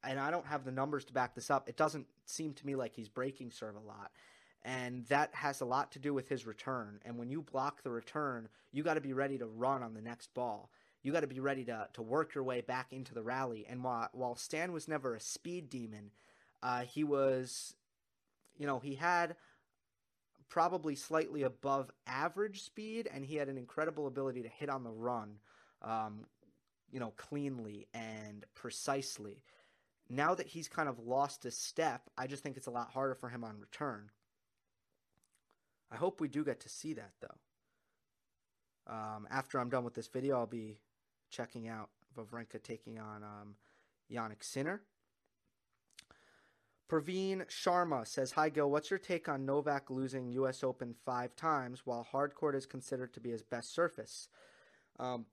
and 0.03 0.18
I 0.18 0.31
don't 0.31 0.46
have 0.46 0.64
the 0.64 0.72
numbers 0.72 1.05
to 1.07 1.12
back 1.12 1.35
this 1.35 1.51
up. 1.51 1.68
It 1.68 1.77
doesn't 1.77 2.07
seem 2.27 2.55
to 2.55 2.66
me 2.66 2.75
like 2.75 2.94
he's 2.94 3.09
breaking 3.09 3.53
serve 3.53 3.77
a 3.77 3.81
lot. 3.81 4.11
And 4.64 5.07
that 5.07 5.33
has 5.35 5.61
a 5.61 5.64
lot 5.64 5.92
to 5.92 5.99
do 5.99 6.12
with 6.12 6.29
his 6.29 6.44
return. 6.44 6.99
And 7.05 7.16
when 7.18 7.31
you 7.31 7.40
block 7.40 7.83
the 7.83 7.90
return, 7.90 8.49
you 8.72 8.83
got 8.83 8.94
to 8.94 9.01
be 9.01 9.12
ready 9.12 9.38
to 9.38 9.46
run 9.46 9.83
on 9.83 9.94
the 9.94 10.03
next 10.03 10.35
ball 10.35 10.70
you 11.07 11.12
got 11.12 11.21
to 11.21 11.29
be 11.29 11.38
ready 11.38 11.64
to 11.64 11.87
to 11.92 12.03
work 12.03 12.35
your 12.35 12.42
way 12.42 12.62
back 12.62 12.92
into 12.92 13.14
the 13.14 13.23
rally. 13.23 13.64
And 13.69 13.85
while 13.85 14.09
while 14.12 14.35
Stan 14.35 14.73
was 14.73 14.88
never 14.88 15.14
a 15.14 15.21
speed 15.21 15.71
demon, 15.71 16.11
uh, 16.64 16.81
he 16.81 17.05
was, 17.05 17.77
you 18.59 18.66
know, 18.66 18.81
he 18.81 18.97
had 18.97 19.37
probably 20.49 20.97
slightly 20.97 21.45
above 21.45 21.92
average 22.09 22.62
speed, 22.62 23.09
and 23.12 23.25
he 23.25 23.37
had 23.37 23.49
an 23.49 23.57
incredible 23.57 24.09
ability 24.09 24.42
to 24.42 24.49
hit 24.49 24.69
on 24.69 24.83
the 24.83 24.90
run, 24.90 25.37
um, 25.81 26.27
you 26.90 26.99
know, 26.99 27.12
cleanly 27.16 27.87
and 27.95 28.45
precisely. 28.55 29.45
Now 30.11 30.35
that 30.35 30.49
he's 30.49 30.69
kind 30.69 30.88
of 30.88 30.99
lost 30.99 31.45
a 31.45 31.53
step, 31.53 32.03
I 32.19 32.27
just 32.27 32.42
think 32.42 32.57
it's 32.57 32.66
a 32.66 32.73
lot 32.73 32.90
harder 32.90 33.14
for 33.14 33.29
him 33.29 33.45
on 33.45 33.61
return. 33.61 34.11
I 35.92 35.97
hope 35.97 36.21
we 36.21 36.27
do 36.27 36.45
get 36.45 36.61
to 36.61 36.69
see 36.69 36.95
that 36.95 37.12
though. 37.21 38.92
Um, 38.92 39.29
after 39.31 39.61
I'm 39.61 39.69
done 39.69 39.85
with 39.85 39.95
this 39.95 40.09
video, 40.09 40.38
I'll 40.38 40.47
be 40.47 40.79
checking 41.31 41.69
out 41.69 41.91
Wawrinka 42.17 42.62
taking 42.62 42.99
on 42.99 43.23
um, 43.23 43.55
Jannik 44.11 44.43
Sinner. 44.43 44.83
Praveen 46.89 47.47
Sharma 47.49 48.07
says, 48.07 48.33
Hi 48.33 48.49
Gil, 48.49 48.71
what's 48.71 48.91
your 48.91 48.99
take 48.99 49.29
on 49.29 49.45
Novak 49.45 49.91
losing 49.91 50.29
US 50.29 50.62
Open 50.62 50.95
five 51.05 51.35
times 51.35 51.83
while 51.85 52.07
hardcourt 52.12 52.55
is 52.55 52.65
considered 52.65 53.12
to 53.15 53.21
be 53.21 53.31
his 53.31 53.43
best 53.43 53.75
surface? 53.75 54.29
Um, 54.99 55.27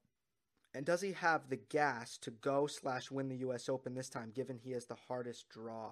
and 0.73 0.85
does 0.85 1.01
he 1.01 1.11
have 1.11 1.49
the 1.49 1.59
gas 1.69 2.17
to 2.19 2.31
go 2.31 2.65
slash 2.65 3.11
win 3.11 3.29
the 3.29 3.47
US 3.47 3.69
Open 3.69 3.93
this 3.93 4.09
time, 4.09 4.31
given 4.33 4.57
he 4.57 4.71
has 4.71 4.85
the 4.85 4.97
hardest 5.07 5.47
draw? 5.49 5.91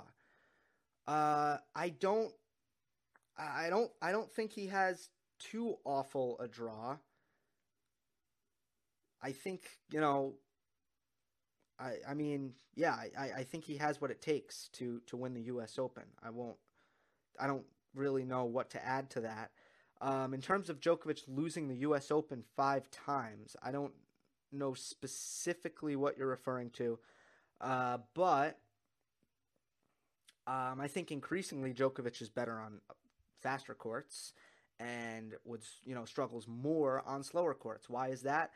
Uh, 1.08 1.58
I 1.76 1.90
don't 1.90 2.32
I 3.38 3.70
don't 3.70 3.92
I 4.02 4.12
don't 4.12 4.32
think 4.32 4.52
he 4.52 4.68
has 4.68 5.10
too 5.40 5.76
awful 5.86 6.38
a 6.40 6.48
draw. 6.48 6.98
I 9.22 9.32
think 9.32 9.62
you 9.92 10.00
know. 10.00 10.34
I 11.80 11.96
I 12.08 12.14
mean, 12.14 12.54
yeah, 12.76 12.96
I, 13.18 13.24
I 13.38 13.44
think 13.44 13.64
he 13.64 13.78
has 13.78 14.00
what 14.02 14.12
it 14.12 14.22
takes 14.22 14.70
to 14.74 15.02
to 15.08 15.18
win 15.18 15.34
the 15.34 15.44
U.S. 15.44 15.78
Open. 15.80 16.04
I 16.24 16.30
won't. 16.30 16.58
I 17.40 17.48
don't 17.48 17.66
really 17.96 18.24
know 18.24 18.46
what 18.46 18.70
to 18.72 18.86
add 18.86 19.10
to 19.12 19.22
that. 19.22 19.52
Um, 20.00 20.34
in 20.34 20.42
terms 20.42 20.70
of 20.70 20.80
Djokovic 20.80 21.22
losing 21.28 21.68
the 21.68 21.76
U.S. 21.78 22.10
Open 22.10 22.44
five 22.56 22.90
times, 22.90 23.56
I 23.62 23.72
don't 23.72 23.94
know 24.52 24.74
specifically 24.74 25.96
what 25.96 26.18
you're 26.18 26.28
referring 26.28 26.72
to, 26.72 27.00
uh, 27.62 28.00
but 28.16 28.58
um, 30.48 30.82
I 30.82 30.88
think 30.88 31.12
increasingly 31.12 31.74
Djokovic 31.74 32.22
is 32.22 32.30
better 32.30 32.60
on 32.60 32.82
faster 33.42 33.74
courts 33.74 34.34
and 34.80 35.36
would 35.46 35.62
you 35.84 35.94
know 35.94 36.06
struggles 36.06 36.48
more 36.48 37.04
on 37.06 37.24
slower 37.24 37.54
courts. 37.54 37.90
Why 37.90 38.10
is 38.10 38.24
that? 38.24 38.52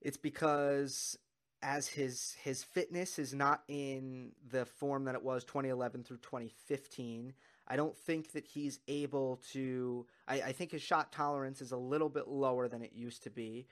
It's 0.00 0.16
because 0.16 1.18
as 1.62 1.88
his 1.88 2.36
his 2.42 2.62
fitness 2.62 3.18
is 3.18 3.34
not 3.34 3.62
in 3.68 4.32
the 4.50 4.64
form 4.64 5.04
that 5.04 5.14
it 5.14 5.22
was 5.22 5.42
2011 5.44 6.04
through 6.04 6.16
2015 6.18 7.32
i 7.66 7.74
don't 7.74 7.96
think 7.96 8.30
that 8.30 8.46
he's 8.46 8.78
able 8.86 9.40
to 9.50 10.06
i, 10.28 10.40
I 10.40 10.52
think 10.52 10.70
his 10.70 10.82
shot 10.82 11.10
tolerance 11.10 11.60
is 11.60 11.72
a 11.72 11.76
little 11.76 12.08
bit 12.08 12.28
lower 12.28 12.68
than 12.68 12.82
it 12.82 12.92
used 12.94 13.24
to 13.24 13.30
be. 13.30 13.66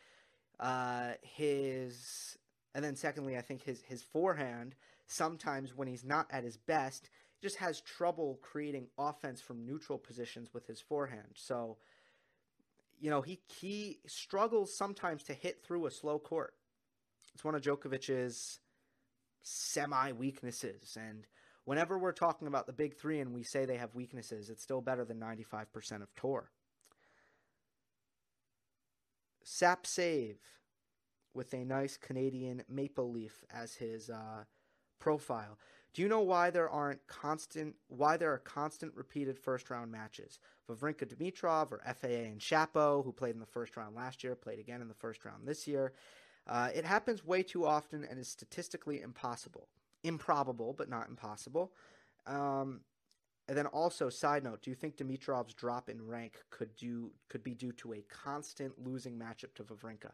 Uh, 0.58 1.12
his 1.22 2.36
and 2.74 2.84
then 2.84 2.96
secondly 2.96 3.36
i 3.36 3.40
think 3.40 3.62
his 3.62 3.82
his 3.82 4.02
forehand 4.02 4.74
sometimes 5.06 5.76
when 5.76 5.86
he's 5.86 6.04
not 6.04 6.26
at 6.32 6.42
his 6.42 6.56
best 6.56 7.08
just 7.42 7.56
has 7.56 7.80
trouble 7.80 8.38
creating 8.42 8.86
offense 8.98 9.40
from 9.40 9.64
neutral 9.64 9.98
positions 9.98 10.52
with 10.52 10.66
his 10.66 10.80
forehand. 10.80 11.28
So 11.34 11.76
you 13.00 13.10
know, 13.10 13.22
he 13.22 13.40
he 13.60 13.98
struggles 14.06 14.76
sometimes 14.76 15.22
to 15.24 15.34
hit 15.34 15.62
through 15.64 15.86
a 15.86 15.90
slow 15.90 16.18
court. 16.18 16.54
It's 17.34 17.44
one 17.44 17.54
of 17.54 17.62
Djokovic's 17.62 18.60
semi 19.42 20.12
weaknesses. 20.12 20.96
And 21.00 21.26
whenever 21.64 21.98
we're 21.98 22.12
talking 22.12 22.48
about 22.48 22.66
the 22.66 22.72
big 22.72 22.96
three 22.96 23.20
and 23.20 23.34
we 23.34 23.42
say 23.42 23.64
they 23.64 23.76
have 23.76 23.94
weaknesses, 23.94 24.50
it's 24.50 24.62
still 24.62 24.80
better 24.80 25.04
than 25.04 25.20
95% 25.20 26.02
of 26.02 26.14
tour. 26.14 26.50
Sap 29.44 29.86
Save 29.86 30.38
with 31.34 31.52
a 31.54 31.64
nice 31.64 31.96
Canadian 31.96 32.62
maple 32.68 33.12
leaf 33.12 33.44
as 33.50 33.74
his 33.74 34.10
uh, 34.10 34.44
profile. 34.98 35.58
Do 35.96 36.02
you 36.02 36.08
know 36.08 36.20
why 36.20 36.50
there 36.50 36.68
aren't 36.68 37.06
constant 37.06 37.74
why 37.88 38.18
there 38.18 38.30
are 38.30 38.38
constant 38.38 38.92
repeated 38.94 39.38
first 39.38 39.70
round 39.70 39.90
matches? 39.90 40.38
Wawrinka 40.68 41.06
Dimitrov 41.06 41.72
or 41.72 41.80
FAA 41.86 42.28
and 42.28 42.38
Shapo, 42.38 43.02
who 43.02 43.12
played 43.12 43.32
in 43.32 43.40
the 43.40 43.46
first 43.46 43.78
round 43.78 43.96
last 43.96 44.22
year, 44.22 44.34
played 44.34 44.58
again 44.58 44.82
in 44.82 44.88
the 44.88 44.94
first 44.94 45.24
round 45.24 45.48
this 45.48 45.66
year. 45.66 45.94
Uh, 46.46 46.68
it 46.74 46.84
happens 46.84 47.24
way 47.24 47.42
too 47.42 47.64
often 47.64 48.04
and 48.04 48.18
is 48.18 48.28
statistically 48.28 49.00
impossible. 49.00 49.68
Improbable, 50.04 50.74
but 50.74 50.90
not 50.90 51.08
impossible. 51.08 51.72
Um, 52.26 52.82
and 53.48 53.56
then 53.56 53.64
also, 53.64 54.10
side 54.10 54.44
note, 54.44 54.60
do 54.60 54.68
you 54.68 54.76
think 54.76 54.98
Dimitrov's 54.98 55.54
drop 55.54 55.88
in 55.88 56.06
rank 56.06 56.44
could 56.50 56.76
do 56.76 57.10
could 57.30 57.42
be 57.42 57.54
due 57.54 57.72
to 57.72 57.94
a 57.94 58.04
constant 58.10 58.74
losing 58.78 59.18
matchup 59.18 59.54
to 59.54 59.64
Wawrinka? 59.64 60.10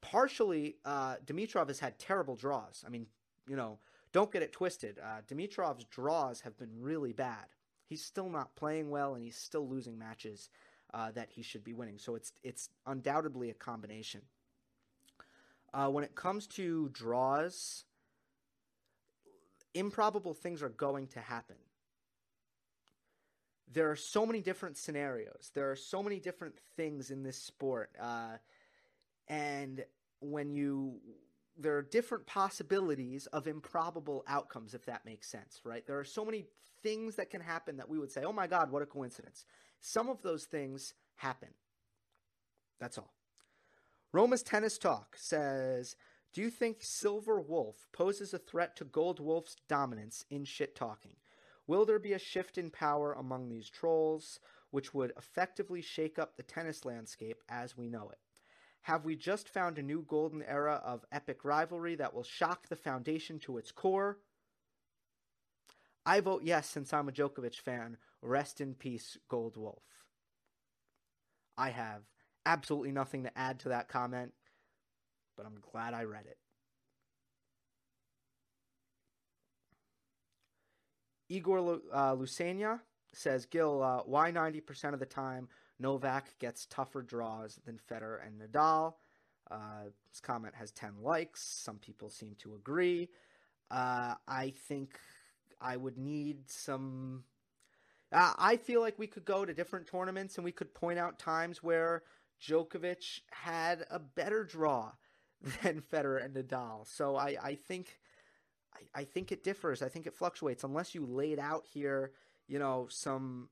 Partially, 0.00 0.76
uh, 0.84 1.16
Dimitrov 1.26 1.66
has 1.66 1.80
had 1.80 1.98
terrible 1.98 2.36
draws. 2.36 2.84
I 2.86 2.88
mean, 2.88 3.08
you 3.48 3.56
know, 3.56 3.80
don't 4.14 4.30
get 4.30 4.42
it 4.42 4.52
twisted. 4.52 4.98
Uh, 5.02 5.22
Dimitrov's 5.26 5.84
draws 5.86 6.40
have 6.42 6.56
been 6.56 6.70
really 6.80 7.12
bad. 7.12 7.46
He's 7.84 8.02
still 8.02 8.30
not 8.30 8.54
playing 8.54 8.88
well, 8.88 9.14
and 9.16 9.24
he's 9.24 9.36
still 9.36 9.68
losing 9.68 9.98
matches 9.98 10.50
uh, 10.94 11.10
that 11.10 11.28
he 11.30 11.42
should 11.42 11.64
be 11.64 11.74
winning. 11.74 11.98
So 11.98 12.14
it's 12.14 12.32
it's 12.44 12.70
undoubtedly 12.86 13.50
a 13.50 13.54
combination. 13.54 14.22
Uh, 15.74 15.88
when 15.88 16.04
it 16.04 16.14
comes 16.14 16.46
to 16.46 16.88
draws, 16.90 17.84
improbable 19.74 20.32
things 20.32 20.62
are 20.62 20.68
going 20.68 21.08
to 21.08 21.20
happen. 21.20 21.56
There 23.72 23.90
are 23.90 23.96
so 23.96 24.24
many 24.24 24.40
different 24.40 24.76
scenarios. 24.76 25.50
There 25.54 25.72
are 25.72 25.76
so 25.76 26.00
many 26.00 26.20
different 26.20 26.54
things 26.76 27.10
in 27.10 27.24
this 27.24 27.36
sport, 27.36 27.90
uh, 28.00 28.36
and 29.26 29.84
when 30.20 30.50
you 30.50 31.00
there 31.56 31.76
are 31.76 31.82
different 31.82 32.26
possibilities 32.26 33.26
of 33.26 33.46
improbable 33.46 34.24
outcomes 34.26 34.74
if 34.74 34.84
that 34.86 35.04
makes 35.04 35.28
sense 35.28 35.60
right? 35.64 35.86
There 35.86 35.98
are 35.98 36.04
so 36.04 36.24
many 36.24 36.46
things 36.82 37.16
that 37.16 37.30
can 37.30 37.40
happen 37.40 37.76
that 37.76 37.88
we 37.88 37.98
would 37.98 38.12
say 38.12 38.24
oh 38.24 38.32
my 38.32 38.46
god 38.46 38.70
what 38.70 38.82
a 38.82 38.86
coincidence. 38.86 39.44
Some 39.80 40.08
of 40.08 40.22
those 40.22 40.44
things 40.44 40.94
happen. 41.16 41.50
That's 42.80 42.98
all. 42.98 43.12
Roma's 44.12 44.42
tennis 44.42 44.78
talk 44.78 45.16
says 45.16 45.96
do 46.32 46.40
you 46.40 46.50
think 46.50 46.78
silver 46.80 47.40
wolf 47.40 47.86
poses 47.92 48.34
a 48.34 48.38
threat 48.38 48.74
to 48.76 48.84
gold 48.84 49.20
wolf's 49.20 49.56
dominance 49.68 50.24
in 50.30 50.44
shit 50.44 50.74
talking? 50.74 51.16
Will 51.66 51.84
there 51.84 52.00
be 52.00 52.12
a 52.12 52.18
shift 52.18 52.58
in 52.58 52.70
power 52.70 53.12
among 53.12 53.48
these 53.48 53.70
trolls 53.70 54.40
which 54.70 54.92
would 54.92 55.12
effectively 55.16 55.80
shake 55.80 56.18
up 56.18 56.36
the 56.36 56.42
tennis 56.42 56.84
landscape 56.84 57.40
as 57.48 57.76
we 57.76 57.88
know 57.88 58.10
it 58.10 58.18
have 58.84 59.06
we 59.06 59.16
just 59.16 59.48
found 59.48 59.78
a 59.78 59.82
new 59.82 60.04
golden 60.06 60.42
era 60.42 60.80
of 60.84 61.06
epic 61.10 61.42
rivalry 61.42 61.94
that 61.94 62.12
will 62.12 62.22
shock 62.22 62.68
the 62.68 62.76
foundation 62.76 63.38
to 63.38 63.56
its 63.56 63.72
core? 63.72 64.18
I 66.04 66.20
vote 66.20 66.42
yes 66.44 66.68
since 66.68 66.92
I'm 66.92 67.08
a 67.08 67.12
Djokovic 67.12 67.58
fan. 67.58 67.96
Rest 68.20 68.60
in 68.60 68.74
peace, 68.74 69.16
Gold 69.30 69.56
Wolf. 69.56 69.82
I 71.56 71.70
have 71.70 72.02
absolutely 72.44 72.92
nothing 72.92 73.22
to 73.22 73.38
add 73.38 73.58
to 73.60 73.70
that 73.70 73.88
comment, 73.88 74.32
but 75.34 75.46
I'm 75.46 75.60
glad 75.72 75.94
I 75.94 76.04
read 76.04 76.26
it. 76.26 76.36
Igor 81.30 81.80
uh, 81.90 82.16
says, 83.14 83.46
Gil, 83.46 83.82
uh, 83.82 84.02
why 84.04 84.30
90% 84.30 84.92
of 84.92 85.00
the 85.00 85.06
time 85.06 85.48
Novak 85.78 86.38
gets 86.38 86.66
tougher 86.66 87.02
draws 87.02 87.58
than 87.64 87.78
Federer 87.90 88.18
and 88.26 88.40
Nadal. 88.40 88.94
Uh, 89.50 89.84
this 90.10 90.20
comment 90.20 90.54
has 90.54 90.70
10 90.72 91.02
likes. 91.02 91.42
Some 91.42 91.76
people 91.78 92.08
seem 92.08 92.34
to 92.40 92.54
agree. 92.54 93.08
Uh, 93.70 94.14
I 94.26 94.52
think 94.68 94.98
I 95.60 95.76
would 95.76 95.98
need 95.98 96.48
some. 96.50 97.24
Uh, 98.12 98.32
I 98.38 98.56
feel 98.56 98.80
like 98.80 98.98
we 98.98 99.06
could 99.06 99.24
go 99.24 99.44
to 99.44 99.52
different 99.52 99.86
tournaments 99.86 100.36
and 100.36 100.44
we 100.44 100.52
could 100.52 100.74
point 100.74 100.98
out 100.98 101.18
times 101.18 101.62
where 101.62 102.02
Djokovic 102.40 103.20
had 103.30 103.84
a 103.90 103.98
better 103.98 104.44
draw 104.44 104.92
than 105.62 105.82
Federer 105.82 106.24
and 106.24 106.34
Nadal. 106.34 106.86
So 106.86 107.16
I, 107.16 107.36
I 107.42 107.54
think 107.54 107.98
I, 108.74 109.00
I 109.00 109.04
think 109.04 109.32
it 109.32 109.44
differs. 109.44 109.82
I 109.82 109.88
think 109.88 110.06
it 110.06 110.14
fluctuates 110.14 110.64
unless 110.64 110.94
you 110.94 111.06
laid 111.06 111.38
out 111.38 111.64
here, 111.72 112.12
you 112.46 112.58
know, 112.58 112.86
some 112.90 113.48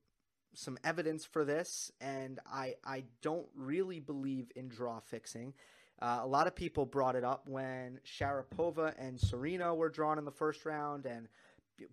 some 0.54 0.78
evidence 0.84 1.24
for 1.24 1.44
this, 1.44 1.92
and 2.00 2.40
I 2.50 2.74
I 2.84 3.04
don't 3.20 3.48
really 3.56 4.00
believe 4.00 4.50
in 4.56 4.68
draw 4.68 5.00
fixing. 5.00 5.54
Uh, 6.00 6.20
a 6.22 6.26
lot 6.26 6.46
of 6.46 6.54
people 6.54 6.84
brought 6.84 7.14
it 7.14 7.24
up 7.24 7.46
when 7.46 8.00
Sharapova 8.04 8.94
and 8.98 9.20
Serena 9.20 9.74
were 9.74 9.88
drawn 9.88 10.18
in 10.18 10.24
the 10.24 10.32
first 10.32 10.64
round, 10.64 11.06
and 11.06 11.28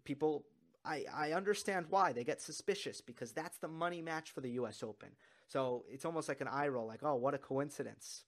people. 0.04 0.46
I, 0.86 1.04
I 1.14 1.34
understand 1.34 1.88
why 1.90 2.14
they 2.14 2.24
get 2.24 2.42
suspicious 2.42 3.02
because 3.02 3.34
that's 3.34 3.58
the 3.58 3.68
money 3.68 4.02
match 4.02 4.32
for 4.32 4.40
the 4.40 4.52
U.S. 4.52 4.82
Open. 4.82 5.10
So 5.48 5.84
it's 5.90 6.06
almost 6.06 6.30
like 6.30 6.40
an 6.40 6.48
eye 6.48 6.70
roll, 6.70 6.88
like, 6.88 7.04
oh, 7.04 7.16
what 7.16 7.34
a 7.34 7.38
coincidence. 7.38 8.24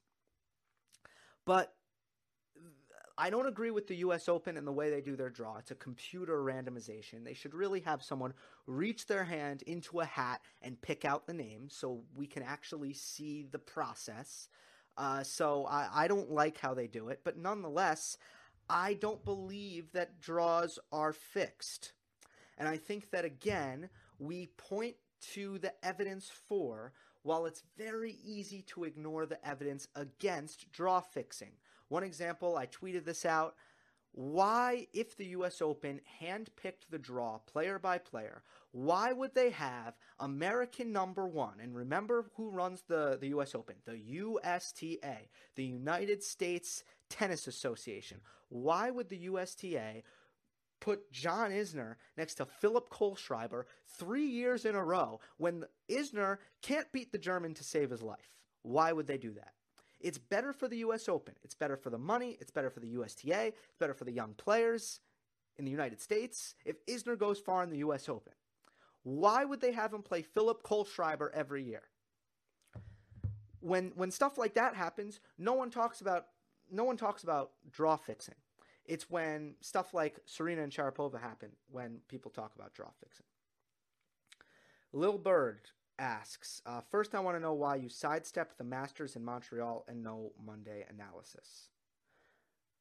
But 1.46 1.74
I 3.18 3.30
don't 3.30 3.48
agree 3.48 3.72
with 3.72 3.88
the 3.88 3.98
US 3.98 4.30
Open 4.30 4.58
and 4.58 4.66
the 4.66 4.72
way 4.72 4.90
they 4.90 5.02
do 5.02 5.16
their 5.16 5.30
draw. 5.30 5.58
It's 5.58 5.72
a 5.72 5.76
computer 5.76 6.44
randomization. 6.44 7.24
They 7.24 7.34
should 7.34 7.54
really 7.54 7.82
have 7.82 8.04
someone 8.04 8.34
reach 8.68 9.08
their 9.08 9.24
hand 9.24 9.64
into 9.64 10.00
a 10.00 10.06
hat 10.06 10.42
and 10.62 10.82
pick 10.82 11.06
out 11.06 11.28
the 11.28 11.34
name 11.34 11.68
so 11.70 12.02
we 12.16 12.28
can 12.28 12.44
actually 12.44 12.94
see 12.94 13.46
the 13.50 13.60
process. 13.60 14.50
Uh, 14.98 15.24
so 15.24 15.66
I, 15.66 15.88
I 15.94 16.08
don't 16.08 16.32
like 16.32 16.58
how 16.58 16.74
they 16.74 16.88
do 16.88 17.10
it, 17.10 17.22
but 17.24 17.38
nonetheless, 17.38 18.18
I 18.70 18.94
don't 18.94 19.24
believe 19.26 19.92
that 19.94 20.20
draws 20.22 20.80
are 20.92 21.14
fixed. 21.14 21.94
And 22.58 22.68
I 22.68 22.78
think 22.78 23.10
that 23.12 23.26
again, 23.26 23.90
we 24.20 24.48
point 24.58 24.96
to 25.34 25.58
the 25.60 25.74
evidence 25.84 26.30
for 26.48 26.94
while 27.24 27.46
it's 27.46 27.64
very 27.78 28.18
easy 28.24 28.64
to 28.64 28.84
ignore 28.84 29.26
the 29.26 29.46
evidence 29.48 29.88
against 29.96 30.72
draw 30.72 31.00
fixing. 31.00 31.52
One 31.92 32.04
example, 32.04 32.56
I 32.56 32.68
tweeted 32.68 33.04
this 33.04 33.26
out. 33.26 33.56
Why, 34.14 34.88
if 34.94 35.18
the 35.18 35.26
US 35.26 35.62
Open 35.62 36.00
handpicked 36.22 36.88
the 36.90 36.98
draw 36.98 37.40
player 37.40 37.80
by 37.80 37.98
player, 37.98 38.44
why 38.72 39.12
would 39.12 39.36
they 39.36 39.50
have 39.50 39.98
American 40.18 40.94
number 40.94 41.28
one? 41.28 41.60
And 41.62 41.76
remember 41.76 42.28
who 42.38 42.50
runs 42.50 42.84
the, 42.88 43.18
the 43.20 43.28
US 43.36 43.54
Open? 43.56 43.76
The 43.84 43.98
USTA, 43.98 45.18
the 45.56 45.66
United 45.66 46.24
States 46.24 46.86
Tennis 47.10 47.46
Association. 47.46 48.22
Why 48.48 48.90
would 48.90 49.10
the 49.10 49.28
USTA 49.30 50.04
put 50.80 51.12
John 51.12 51.52
Isner 51.52 51.96
next 52.16 52.36
to 52.36 52.46
Philip 52.46 52.90
Kohlschreiber 52.90 53.66
three 53.98 54.28
years 54.28 54.64
in 54.64 54.76
a 54.76 54.84
row 54.84 55.20
when 55.36 55.66
Isner 55.90 56.38
can't 56.62 56.90
beat 56.94 57.12
the 57.12 57.18
German 57.18 57.54
to 57.56 57.66
save 57.66 57.90
his 57.90 58.02
life? 58.02 58.38
Why 58.62 58.94
would 58.94 59.08
they 59.08 59.18
do 59.18 59.34
that? 59.34 59.52
It's 60.04 60.18
better 60.18 60.54
for 60.54 60.68
the 60.68 60.78
US 60.78 61.08
Open. 61.08 61.36
It's 61.44 61.56
better 61.56 61.78
for 61.78 61.90
the 61.90 61.98
money. 61.98 62.38
It's 62.40 62.52
better 62.52 62.70
for 62.70 62.80
the 62.80 62.90
USTA. 62.90 63.48
It's 63.48 63.78
better 63.80 63.94
for 63.94 64.06
the 64.06 64.12
young 64.12 64.34
players 64.34 65.00
in 65.58 65.66
the 65.66 65.72
United 65.72 66.02
States 66.02 66.56
if 66.66 66.84
Isner 66.86 67.18
goes 67.18 67.40
far 67.40 67.64
in 67.64 67.70
the 67.70 67.80
US 67.80 68.10
Open. 68.10 68.34
Why 69.04 69.46
would 69.46 69.62
they 69.62 69.72
have 69.72 69.94
him 69.94 70.04
play 70.04 70.22
Philip 70.22 70.64
Kohlschreiber 70.64 71.30
every 71.34 71.64
year? 71.64 71.84
When 73.60 73.92
when 73.96 74.12
stuff 74.12 74.38
like 74.38 74.56
that 74.56 74.76
happens, 74.76 75.20
no 75.38 75.54
one 75.54 75.70
talks 75.70 76.02
about 76.02 76.28
no 76.72 76.84
one 76.84 76.98
talks 76.98 77.24
about 77.24 77.52
draw 77.72 77.96
fixing. 77.96 78.36
It's 78.86 79.10
when 79.10 79.56
stuff 79.62 79.94
like 79.94 80.20
Serena 80.26 80.64
and 80.64 80.72
Sharapova 80.72 81.22
happen 81.22 81.50
when 81.70 82.00
people 82.08 82.32
talk 82.32 82.56
about 82.56 82.74
draw 82.74 82.90
fixing. 83.00 83.26
Lil 84.94 85.18
Bird 85.18 85.70
asks 86.02 86.62
uh, 86.66 86.82
First, 86.90 87.16
I 87.16 87.20
want 87.22 87.38
to 87.38 87.42
know 87.42 87.54
why 87.54 87.76
you 87.76 87.88
sidestepped 87.88 88.58
the 88.58 88.64
Masters 88.66 89.16
in 89.16 89.24
Montreal 89.24 89.86
and 89.88 90.04
no 90.04 90.34
Monday 90.44 90.86
analysis. 90.90 91.70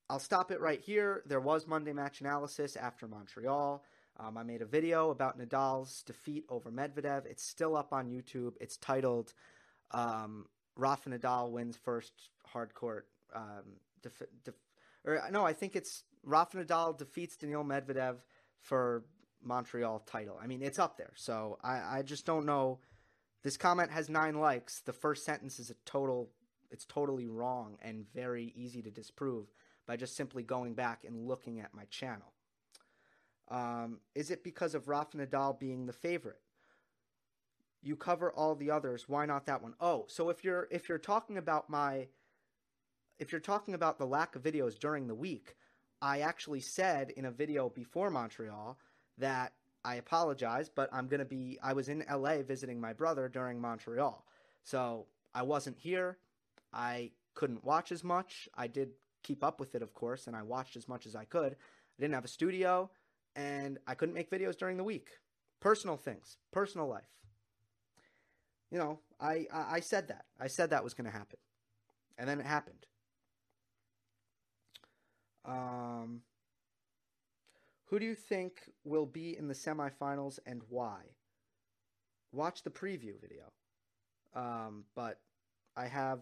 I'll 0.09 0.19
stop 0.19 0.51
it 0.51 0.61
right 0.61 0.81
here. 0.81 1.23
There 1.27 1.39
was 1.39 1.69
Monday 1.69 1.93
match 1.93 2.21
analysis 2.21 2.75
after 2.75 3.07
Montreal. 3.07 3.85
Um, 4.19 4.37
I 4.37 4.43
made 4.43 4.61
a 4.61 4.67
video 4.67 5.11
about 5.11 5.39
Nadal's 5.39 6.03
defeat 6.03 6.45
over 6.49 6.73
Medvedev. 6.73 7.27
It's 7.27 7.45
still 7.45 7.77
up 7.77 7.93
on 7.93 8.09
YouTube. 8.09 8.55
It's 8.61 8.77
titled 8.77 9.33
um, 9.93 10.47
Rafa 10.77 11.11
Nadal 11.11 11.51
wins 11.51 11.77
first 11.77 12.13
hard 12.45 12.75
court. 12.75 13.07
Um, 13.35 13.77
def- 14.03 14.23
def- 14.45 14.55
or 15.05 15.23
no, 15.31 15.47
I 15.47 15.53
think 15.53 15.77
it's 15.77 16.03
Rafa 16.25 16.57
Nadal 16.57 16.99
defeats 16.99 17.37
Daniil 17.37 17.65
Medvedev 17.65 18.17
for 18.61 19.05
Montreal 19.43 20.01
title. 20.01 20.39
I 20.43 20.47
mean, 20.47 20.63
it's 20.63 20.79
up 20.79 20.97
there. 20.99 21.13
So 21.15 21.59
I, 21.63 21.99
I 21.99 22.03
just 22.03 22.27
don't 22.27 22.47
know 22.47 22.81
this 23.43 23.57
comment 23.57 23.91
has 23.91 24.09
nine 24.09 24.35
likes. 24.35 24.81
The 24.81 24.93
first 24.93 25.25
sentence 25.25 25.59
is 25.59 25.71
a 25.71 25.75
total, 25.85 26.31
it's 26.71 26.85
totally 26.85 27.27
wrong 27.27 27.77
and 27.83 28.11
very 28.15 28.53
easy 28.57 28.83
to 28.83 28.91
disprove 28.91 29.47
by 29.87 29.97
just 29.97 30.17
simply 30.17 30.43
going 30.43 30.75
back 30.75 31.05
and 31.05 31.27
looking 31.27 31.61
at 31.61 31.75
my 31.75 31.85
channel. 31.85 32.33
Um, 33.49 33.99
is 34.15 34.31
it 34.31 34.45
because 34.45 34.75
of 34.75 34.89
Rafa 34.89 35.17
Nadal 35.17 35.59
being 35.59 35.87
the 35.87 35.93
favorite? 35.93 36.41
You 37.83 37.97
cover 37.97 38.31
all 38.31 38.55
the 38.55 38.71
others. 38.71 39.09
Why 39.09 39.27
not 39.27 39.47
that 39.47 39.63
one? 39.63 39.75
Oh, 39.81 40.05
so 40.09 40.29
if 40.29 40.45
you're 40.45 40.69
if 40.71 40.89
you're 40.89 40.99
talking 40.99 41.39
about 41.39 41.71
my 41.71 42.09
if 43.19 43.33
you're 43.33 43.41
talking 43.41 43.75
about 43.75 43.99
the 43.99 44.07
lack 44.07 44.37
of 44.37 44.43
videos 44.43 44.79
during 44.79 45.07
the 45.07 45.15
week, 45.15 45.57
I 46.01 46.21
actually 46.21 46.61
said 46.61 47.11
in 47.11 47.25
a 47.25 47.31
video 47.31 47.69
before 47.69 48.11
Montreal 48.11 48.79
that 49.19 49.55
I 49.85 49.97
apologize, 49.97 50.69
but 50.69 50.91
I'm 50.93 51.07
going 51.09 51.21
to 51.21 51.25
be, 51.25 51.59
I 51.63 51.73
was 51.73 51.89
in 51.89 52.05
LA 52.11 52.43
visiting 52.43 52.81
my 52.81 52.93
brother 52.93 53.29
during 53.29 53.61
Montreal. 53.61 54.25
So 54.63 55.07
I 55.35 55.43
wasn't 55.43 55.79
here. 55.79 56.19
I 56.73 57.13
couldn't 57.35 57.65
watch 57.65 57.93
as 57.93 58.05
much. 58.05 58.49
I 58.55 58.67
did 58.67 58.91
keep 59.23 59.43
up 59.43 59.59
with 59.59 59.75
it, 59.75 59.83
of 59.83 59.95
course, 59.95 60.27
and 60.27 60.37
I 60.37 60.43
watched 60.43 60.77
as 60.77 60.89
much 60.89 61.07
as 61.07 61.17
I 61.17 61.25
could. 61.25 61.53
I 61.53 62.01
didn't 62.01 62.15
have 62.15 62.25
a 62.25 62.29
studio, 62.29 62.91
and 63.35 63.79
I 63.87 63.95
couldn't 63.95 64.15
make 64.15 64.31
videos 64.31 64.57
during 64.57 64.77
the 64.77 64.85
week. 64.85 65.09
Personal 65.61 65.97
things, 65.97 66.39
personal 66.53 66.89
life. 66.89 67.09
You 68.71 68.79
know, 68.79 69.01
I, 69.21 69.47
I, 69.53 69.81
said 69.81 70.09
that. 70.09 70.27
I 70.41 70.47
said 70.47 70.71
that 70.71 70.85
was 70.85 70.95
going 70.95 71.11
to 71.11 71.17
happen. 71.17 71.39
And 72.17 72.29
then 72.29 72.39
it 72.39 72.47
happened. 72.47 72.87
Um, 75.45 76.23
who 77.91 77.99
do 77.99 78.07
you 78.07 78.15
think 78.15 78.71
will 78.85 79.07
be 79.07 79.37
in 79.37 79.49
the 79.49 79.55
semifinals 79.55 80.39
and 80.47 80.63
why? 80.69 81.01
Watch 82.33 82.63
the 82.63 82.71
preview 82.71 83.21
video. 83.21 83.53
Um, 84.35 84.85
but 84.95 85.19
I 85.77 85.89
have 85.89 86.21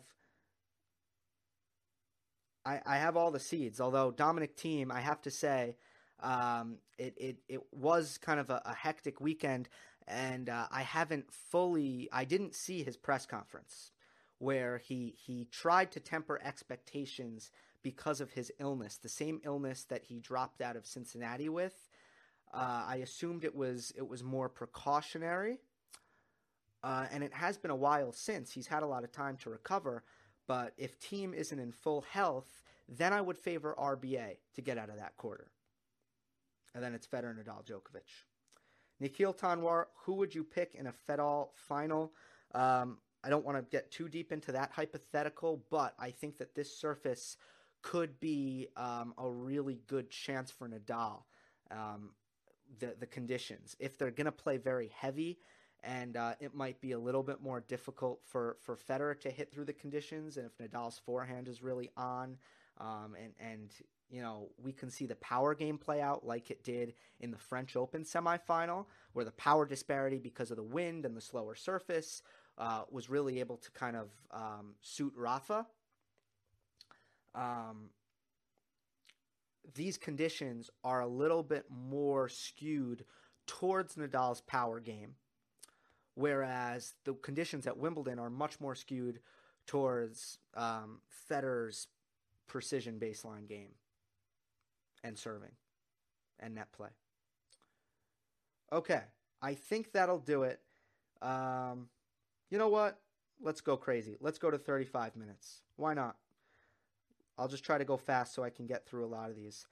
I, 2.64 2.80
I 2.86 2.96
have 2.96 3.16
all 3.16 3.30
the 3.30 3.38
seeds. 3.38 3.80
Although 3.80 4.10
Dominic 4.10 4.56
Thiem, 4.56 4.90
I 4.90 5.00
have 5.00 5.20
to 5.22 5.30
say, 5.30 5.76
um, 6.20 6.78
it, 6.98 7.14
it 7.18 7.36
it 7.48 7.60
was 7.70 8.18
kind 8.18 8.40
of 8.40 8.48
a, 8.48 8.62
a 8.64 8.74
hectic 8.74 9.20
weekend, 9.20 9.68
and 10.06 10.48
uh, 10.48 10.66
I 10.70 10.82
haven't 10.82 11.30
fully. 11.30 12.08
I 12.10 12.24
didn't 12.24 12.54
see 12.54 12.82
his 12.82 12.96
press 12.96 13.26
conference 13.26 13.92
where 14.38 14.78
he 14.78 15.14
he 15.18 15.46
tried 15.50 15.92
to 15.92 16.00
temper 16.00 16.40
expectations 16.42 17.50
because 17.82 18.20
of 18.20 18.32
his 18.32 18.52
illness, 18.58 18.96
the 18.96 19.08
same 19.08 19.40
illness 19.44 19.84
that 19.84 20.04
he 20.04 20.18
dropped 20.18 20.60
out 20.60 20.76
of 20.76 20.86
Cincinnati 20.86 21.48
with. 21.48 21.88
Uh, 22.52 22.84
I 22.86 22.96
assumed 22.96 23.44
it 23.44 23.54
was 23.54 23.92
it 23.96 24.06
was 24.06 24.24
more 24.24 24.48
precautionary, 24.48 25.58
uh, 26.82 27.06
and 27.10 27.22
it 27.22 27.34
has 27.34 27.58
been 27.58 27.70
a 27.70 27.76
while 27.76 28.12
since 28.12 28.52
he's 28.52 28.66
had 28.66 28.82
a 28.82 28.86
lot 28.86 29.04
of 29.04 29.12
time 29.12 29.36
to 29.38 29.50
recover. 29.50 30.02
But 30.46 30.72
if 30.78 30.98
Thiem 30.98 31.34
isn't 31.34 31.58
in 31.58 31.72
full 31.72 32.02
health, 32.10 32.62
then 32.88 33.12
I 33.12 33.20
would 33.20 33.36
favor 33.36 33.74
RBA 33.78 34.38
to 34.54 34.62
get 34.62 34.78
out 34.78 34.88
of 34.88 34.96
that 34.96 35.16
quarter. 35.16 35.50
And 36.74 36.82
then 36.82 36.94
it's 36.94 37.06
Federer, 37.06 37.36
Nadal, 37.36 37.64
Djokovic. 37.66 38.24
Nikhil 39.00 39.34
Tanwar, 39.34 39.86
who 40.04 40.14
would 40.14 40.34
you 40.34 40.42
pick 40.42 40.74
in 40.74 40.86
a 40.86 40.92
Fedal 40.92 41.52
final? 41.54 42.12
Um, 42.54 42.98
I 43.22 43.30
don't 43.30 43.44
want 43.44 43.58
to 43.58 43.62
get 43.70 43.90
too 43.90 44.08
deep 44.08 44.32
into 44.32 44.52
that 44.52 44.70
hypothetical, 44.72 45.62
but 45.70 45.94
I 45.98 46.10
think 46.10 46.38
that 46.38 46.54
this 46.54 46.74
surface 46.74 47.36
could 47.82 48.18
be 48.20 48.68
um, 48.76 49.14
a 49.18 49.28
really 49.28 49.80
good 49.86 50.10
chance 50.10 50.50
for 50.50 50.68
Nadal. 50.68 51.22
Um, 51.70 52.10
the 52.80 52.94
the 52.98 53.06
conditions, 53.06 53.76
if 53.78 53.96
they're 53.96 54.10
going 54.10 54.26
to 54.26 54.32
play 54.32 54.58
very 54.58 54.90
heavy, 54.94 55.38
and 55.82 56.16
uh, 56.16 56.34
it 56.40 56.54
might 56.54 56.80
be 56.80 56.92
a 56.92 56.98
little 56.98 57.22
bit 57.22 57.40
more 57.40 57.60
difficult 57.60 58.20
for 58.24 58.56
for 58.60 58.76
Federer 58.76 59.18
to 59.20 59.30
hit 59.30 59.52
through 59.52 59.64
the 59.64 59.72
conditions, 59.72 60.36
and 60.36 60.46
if 60.46 60.58
Nadal's 60.58 60.98
forehand 60.98 61.48
is 61.48 61.62
really 61.62 61.90
on, 61.96 62.36
um, 62.78 63.16
and 63.22 63.32
and 63.40 63.70
you 64.10 64.20
know 64.20 64.48
we 64.62 64.72
can 64.72 64.90
see 64.90 65.06
the 65.06 65.16
power 65.16 65.54
game 65.54 65.78
play 65.78 66.00
out 66.00 66.26
like 66.26 66.50
it 66.50 66.62
did 66.64 66.94
in 67.20 67.30
the 67.30 67.38
French 67.38 67.76
Open 67.76 68.04
semifinal, 68.04 68.86
where 69.12 69.24
the 69.24 69.32
power 69.32 69.66
disparity 69.66 70.18
because 70.18 70.50
of 70.50 70.56
the 70.56 70.62
wind 70.62 71.06
and 71.06 71.16
the 71.16 71.20
slower 71.20 71.54
surface 71.54 72.22
uh, 72.58 72.82
was 72.90 73.08
really 73.08 73.40
able 73.40 73.56
to 73.56 73.70
kind 73.70 73.96
of 73.96 74.10
um, 74.30 74.74
suit 74.80 75.12
Rafa 75.16 75.66
um, 77.34 77.90
these 79.74 79.96
conditions 79.96 80.70
are 80.84 81.00
a 81.00 81.06
little 81.06 81.42
bit 81.42 81.66
more 81.70 82.28
skewed 82.28 83.04
towards 83.46 83.96
Nadal's 83.96 84.40
power 84.40 84.80
game, 84.80 85.14
whereas 86.14 86.94
the 87.04 87.14
conditions 87.14 87.66
at 87.66 87.78
Wimbledon 87.78 88.18
are 88.18 88.30
much 88.30 88.60
more 88.60 88.74
skewed 88.74 89.20
towards 89.66 90.38
um, 90.54 91.00
Federer's 91.30 91.88
precision 92.46 92.98
baseline 92.98 93.46
game 93.46 93.74
and 95.04 95.18
serving 95.18 95.52
and 96.40 96.54
net 96.54 96.72
play. 96.72 96.88
Okay, 98.72 99.02
I 99.40 99.54
think 99.54 99.92
that'll 99.92 100.18
do 100.18 100.42
it. 100.42 100.60
Um, 101.22 101.88
you 102.50 102.58
know 102.58 102.68
what? 102.68 102.98
Let's 103.40 103.60
go 103.60 103.76
crazy. 103.76 104.16
Let's 104.20 104.38
go 104.38 104.50
to 104.50 104.58
35 104.58 105.16
minutes. 105.16 105.62
Why 105.76 105.94
not? 105.94 106.16
I'll 107.38 107.48
just 107.48 107.64
try 107.64 107.78
to 107.78 107.84
go 107.84 107.96
fast 107.96 108.34
so 108.34 108.42
I 108.42 108.50
can 108.50 108.66
get 108.66 108.86
through 108.86 109.04
a 109.04 109.08
lot 109.08 109.30
of 109.30 109.36
these. 109.36 109.66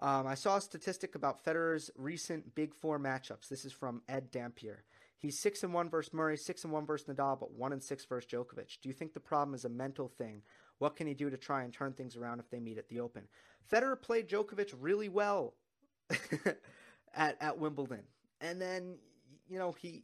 Um, 0.00 0.26
I 0.26 0.34
saw 0.34 0.56
a 0.56 0.60
statistic 0.60 1.14
about 1.14 1.44
Federer's 1.44 1.90
recent 1.96 2.54
Big 2.54 2.74
Four 2.74 2.98
matchups. 2.98 3.48
This 3.48 3.64
is 3.64 3.72
from 3.72 4.02
Ed 4.08 4.30
Dampier. 4.30 4.82
He's 5.18 5.40
six 5.40 5.62
and 5.62 5.72
one 5.72 5.88
versus 5.88 6.12
Murray, 6.12 6.36
six 6.36 6.64
and 6.64 6.72
one 6.72 6.84
versus 6.84 7.06
Nadal, 7.06 7.38
but 7.38 7.52
one 7.52 7.72
and 7.72 7.82
six 7.82 8.04
versus 8.04 8.28
Djokovic. 8.30 8.80
Do 8.82 8.88
you 8.88 8.92
think 8.92 9.14
the 9.14 9.20
problem 9.20 9.54
is 9.54 9.64
a 9.64 9.68
mental 9.68 10.08
thing? 10.08 10.42
What 10.78 10.96
can 10.96 11.06
he 11.06 11.14
do 11.14 11.30
to 11.30 11.36
try 11.36 11.62
and 11.62 11.72
turn 11.72 11.92
things 11.92 12.16
around 12.16 12.40
if 12.40 12.50
they 12.50 12.58
meet 12.58 12.78
at 12.78 12.88
the 12.88 13.00
Open? 13.00 13.28
Federer 13.72 14.00
played 14.00 14.28
Djokovic 14.28 14.74
really 14.78 15.08
well 15.08 15.54
at 17.14 17.40
at 17.40 17.58
Wimbledon, 17.58 18.02
and 18.40 18.60
then 18.60 18.96
you 19.48 19.58
know 19.58 19.72
he 19.72 20.02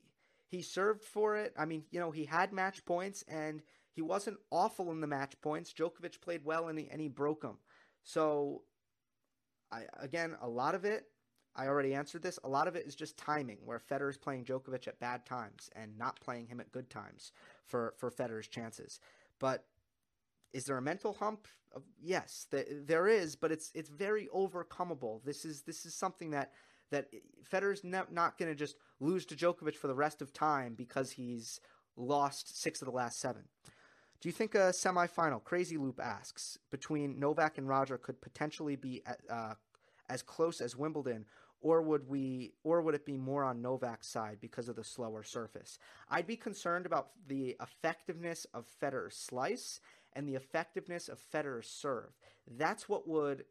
he 0.51 0.63
served 0.63 1.05
for 1.05 1.37
it. 1.37 1.55
I 1.57 1.65
mean, 1.65 1.85
you 1.91 2.01
know, 2.01 2.11
he 2.11 2.25
had 2.25 2.53
match 2.53 2.85
points 2.85 3.25
and 3.29 3.63
he 4.01 4.03
wasn't 4.03 4.39
awful 4.51 4.91
in 4.93 5.03
the 5.03 5.07
match 5.07 5.39
points. 5.43 5.75
Djokovic 5.75 6.23
played 6.23 6.43
well 6.43 6.69
and 6.69 6.79
he, 6.79 6.89
and 6.91 7.03
he 7.03 7.09
broke 7.09 7.43
them. 7.43 7.59
So, 8.03 8.63
I 9.71 9.83
again, 10.01 10.37
a 10.41 10.49
lot 10.49 10.75
of 10.75 10.87
it, 10.87 11.05
I 11.55 11.67
already 11.67 11.93
answered 11.93 12.23
this. 12.23 12.39
A 12.43 12.49
lot 12.49 12.67
of 12.67 12.77
it 12.77 12.87
is 12.87 12.95
just 12.95 13.19
timing, 13.19 13.59
where 13.63 13.79
Federer 13.79 14.09
is 14.09 14.17
playing 14.17 14.47
Djokovic 14.47 14.89
at 14.89 14.99
bad 15.01 15.27
times 15.27 15.69
and 15.77 15.99
not 15.99 16.19
playing 16.19 16.47
him 16.47 16.61
at 16.61 16.73
good 16.73 16.89
times 16.89 17.33
for 17.67 17.93
for 17.99 18.11
Federer's 18.11 18.49
chances. 18.49 19.01
But 19.39 19.67
is 20.55 20.65
there 20.65 20.79
a 20.79 20.83
mental 20.83 21.13
hump? 21.13 21.47
Yes, 22.03 22.47
there 22.51 23.07
is, 23.07 23.37
but 23.37 23.53
it's 23.53 23.71
it's 23.75 23.91
very 23.91 24.31
overcomable. 24.35 25.23
This 25.25 25.45
is 25.45 25.61
this 25.61 25.85
is 25.85 25.95
something 25.95 26.31
that 26.31 26.53
that 26.91 27.09
Federer's 27.53 27.85
not 27.85 28.39
going 28.39 28.51
to 28.51 28.55
just 28.55 28.77
lose 28.99 29.27
to 29.27 29.37
Djokovic 29.37 29.77
for 29.77 29.89
the 29.89 29.95
rest 29.95 30.23
of 30.23 30.33
time 30.33 30.73
because 30.75 31.11
he's 31.13 31.61
lost 31.97 32.61
six 32.61 32.81
of 32.81 32.87
the 32.87 32.93
last 32.93 33.21
seven. 33.21 33.43
Do 34.21 34.29
you 34.29 34.33
think 34.33 34.55
a 34.55 34.69
semifinal, 34.71 35.43
Crazy 35.43 35.79
Loop 35.79 35.99
asks, 35.99 36.59
between 36.71 37.19
Novak 37.19 37.57
and 37.57 37.67
Roger 37.67 37.97
could 37.97 38.21
potentially 38.21 38.77
be 38.77 39.03
at, 39.07 39.21
uh, 39.31 39.55
as 40.11 40.23
close 40.23 40.61
as 40.61 40.77
Wimbledon, 40.77 41.25
or 41.63 41.81
would 41.81 42.09
we, 42.09 42.53
or 42.63 42.83
would 42.83 42.95
it 42.95 43.07
be 43.07 43.17
more 43.17 43.45
on 43.45 43.63
Novak's 43.63 44.09
side 44.09 44.39
because 44.41 44.69
of 44.69 44.77
the 44.77 44.85
slower 44.85 45.23
surface? 45.23 45.79
I'd 46.11 46.27
be 46.27 46.37
concerned 46.37 46.85
about 46.85 47.11
the 47.29 47.57
effectiveness 47.63 48.47
of 48.53 48.67
Federer's 48.83 49.17
slice 49.17 49.81
and 50.13 50.29
the 50.29 50.35
effectiveness 50.35 51.09
of 51.09 51.19
Federer's 51.33 51.69
serve. 51.69 52.11
That's 52.59 52.89
what 52.89 53.09
would, 53.09 53.45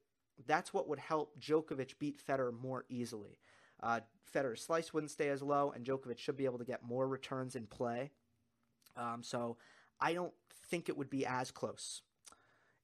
that's 0.46 0.72
what 0.72 0.88
would 0.88 1.00
help 1.00 1.40
Djokovic 1.40 1.98
beat 1.98 2.22
Federer 2.24 2.54
more 2.54 2.86
easily. 2.90 3.40
Uh, 3.82 4.02
Federer's 4.36 4.62
slice 4.62 4.94
wouldn't 4.94 5.12
stay 5.12 5.30
as 5.30 5.42
low, 5.42 5.72
and 5.72 5.84
Djokovic 5.84 6.20
should 6.20 6.38
be 6.38 6.46
able 6.46 6.60
to 6.60 6.66
get 6.66 6.84
more 6.84 7.08
returns 7.08 7.56
in 7.56 7.66
play. 7.66 8.12
Um, 8.96 9.24
so 9.24 9.58
I 10.00 10.14
don't 10.14 10.34
think 10.70 10.90
it 10.90 10.98
would 10.98 11.10
be 11.10 11.26
as 11.26 11.52
close. 11.52 12.02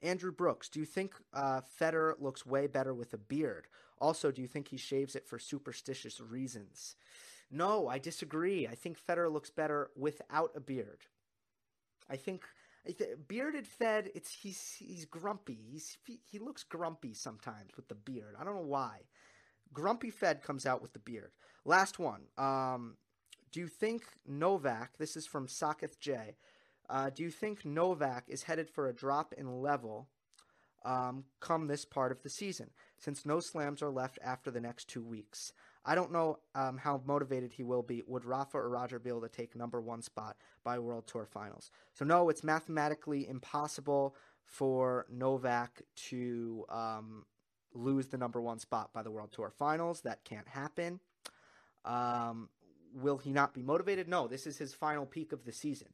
Andrew 0.01 0.31
Brooks, 0.31 0.69
do 0.69 0.79
you 0.79 0.85
think 0.85 1.13
uh, 1.33 1.61
Federer 1.79 2.13
looks 2.19 2.45
way 2.45 2.67
better 2.67 2.93
with 2.93 3.13
a 3.13 3.17
beard? 3.17 3.67
Also, 3.99 4.31
do 4.31 4.41
you 4.41 4.47
think 4.47 4.67
he 4.67 4.77
shaves 4.77 5.15
it 5.15 5.27
for 5.27 5.39
superstitious 5.39 6.19
reasons? 6.19 6.95
No, 7.49 7.87
I 7.87 7.97
disagree. 7.99 8.67
I 8.67 8.75
think 8.75 8.97
Federer 8.99 9.31
looks 9.31 9.49
better 9.49 9.89
without 9.95 10.51
a 10.55 10.59
beard. 10.59 11.05
I 12.09 12.17
think 12.17 12.43
bearded 13.27 13.67
Fed, 13.67 14.11
it's 14.13 14.33
he's 14.33 14.75
he's 14.77 15.05
grumpy. 15.05 15.59
He's 15.71 15.97
he 16.23 16.39
looks 16.39 16.63
grumpy 16.63 17.13
sometimes 17.13 17.75
with 17.75 17.87
the 17.87 17.95
beard. 17.95 18.35
I 18.39 18.43
don't 18.43 18.55
know 18.55 18.61
why. 18.61 19.01
Grumpy 19.73 20.09
Fed 20.09 20.43
comes 20.43 20.65
out 20.65 20.81
with 20.81 20.93
the 20.93 20.99
beard. 20.99 21.31
Last 21.65 21.97
one. 21.99 22.21
Um, 22.37 22.97
do 23.51 23.59
you 23.59 23.67
think 23.67 24.03
Novak? 24.27 24.97
This 24.97 25.17
is 25.17 25.25
from 25.25 25.47
Saketh 25.47 25.99
J. 25.99 26.35
Uh, 26.89 27.09
do 27.09 27.23
you 27.23 27.29
think 27.29 27.65
Novak 27.65 28.25
is 28.27 28.43
headed 28.43 28.69
for 28.69 28.87
a 28.87 28.93
drop 28.93 29.33
in 29.37 29.61
level 29.61 30.07
um, 30.83 31.23
come 31.39 31.67
this 31.67 31.83
part 31.83 32.11
of 32.11 32.21
the 32.21 32.29
season, 32.29 32.69
since 32.97 33.25
no 33.25 33.39
slams 33.39 33.81
are 33.81 33.89
left 33.89 34.19
after 34.23 34.51
the 34.51 34.61
next 34.61 34.87
two 34.87 35.03
weeks? 35.03 35.51
I 35.83 35.95
don't 35.95 36.11
know 36.11 36.39
um, 36.53 36.77
how 36.77 37.01
motivated 37.05 37.53
he 37.53 37.63
will 37.63 37.83
be. 37.83 38.03
Would 38.07 38.25
Rafa 38.25 38.57
or 38.57 38.69
Roger 38.69 38.99
be 38.99 39.09
able 39.09 39.21
to 39.21 39.29
take 39.29 39.55
number 39.55 39.81
one 39.81 40.01
spot 40.01 40.37
by 40.63 40.79
World 40.79 41.07
Tour 41.07 41.25
Finals? 41.25 41.71
So 41.93 42.05
no, 42.05 42.29
it's 42.29 42.43
mathematically 42.43 43.27
impossible 43.27 44.15
for 44.43 45.05
Novak 45.09 45.81
to 46.09 46.65
um, 46.69 47.25
lose 47.73 48.07
the 48.07 48.17
number 48.17 48.41
one 48.41 48.59
spot 48.59 48.93
by 48.93 49.03
the 49.03 49.11
World 49.11 49.31
Tour 49.31 49.51
Finals. 49.51 50.01
That 50.01 50.23
can't 50.23 50.47
happen. 50.47 50.99
Um, 51.83 52.49
will 52.93 53.17
he 53.17 53.31
not 53.31 53.53
be 53.53 53.61
motivated? 53.61 54.07
No, 54.07 54.27
this 54.27 54.47
is 54.47 54.57
his 54.57 54.73
final 54.73 55.05
peak 55.05 55.33
of 55.33 55.45
the 55.45 55.51
season 55.51 55.89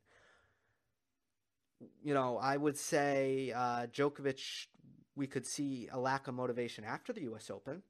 you 2.03 2.13
know, 2.13 2.37
I 2.37 2.57
would 2.57 2.77
say 2.77 3.51
uh, 3.55 3.87
Djokovic 3.87 4.67
we 5.15 5.27
could 5.27 5.45
see 5.45 5.89
a 5.91 5.99
lack 5.99 6.27
of 6.27 6.33
motivation 6.33 6.83
after 6.83 7.13
the 7.13 7.21
U.S. 7.23 7.49
Open. 7.49 7.83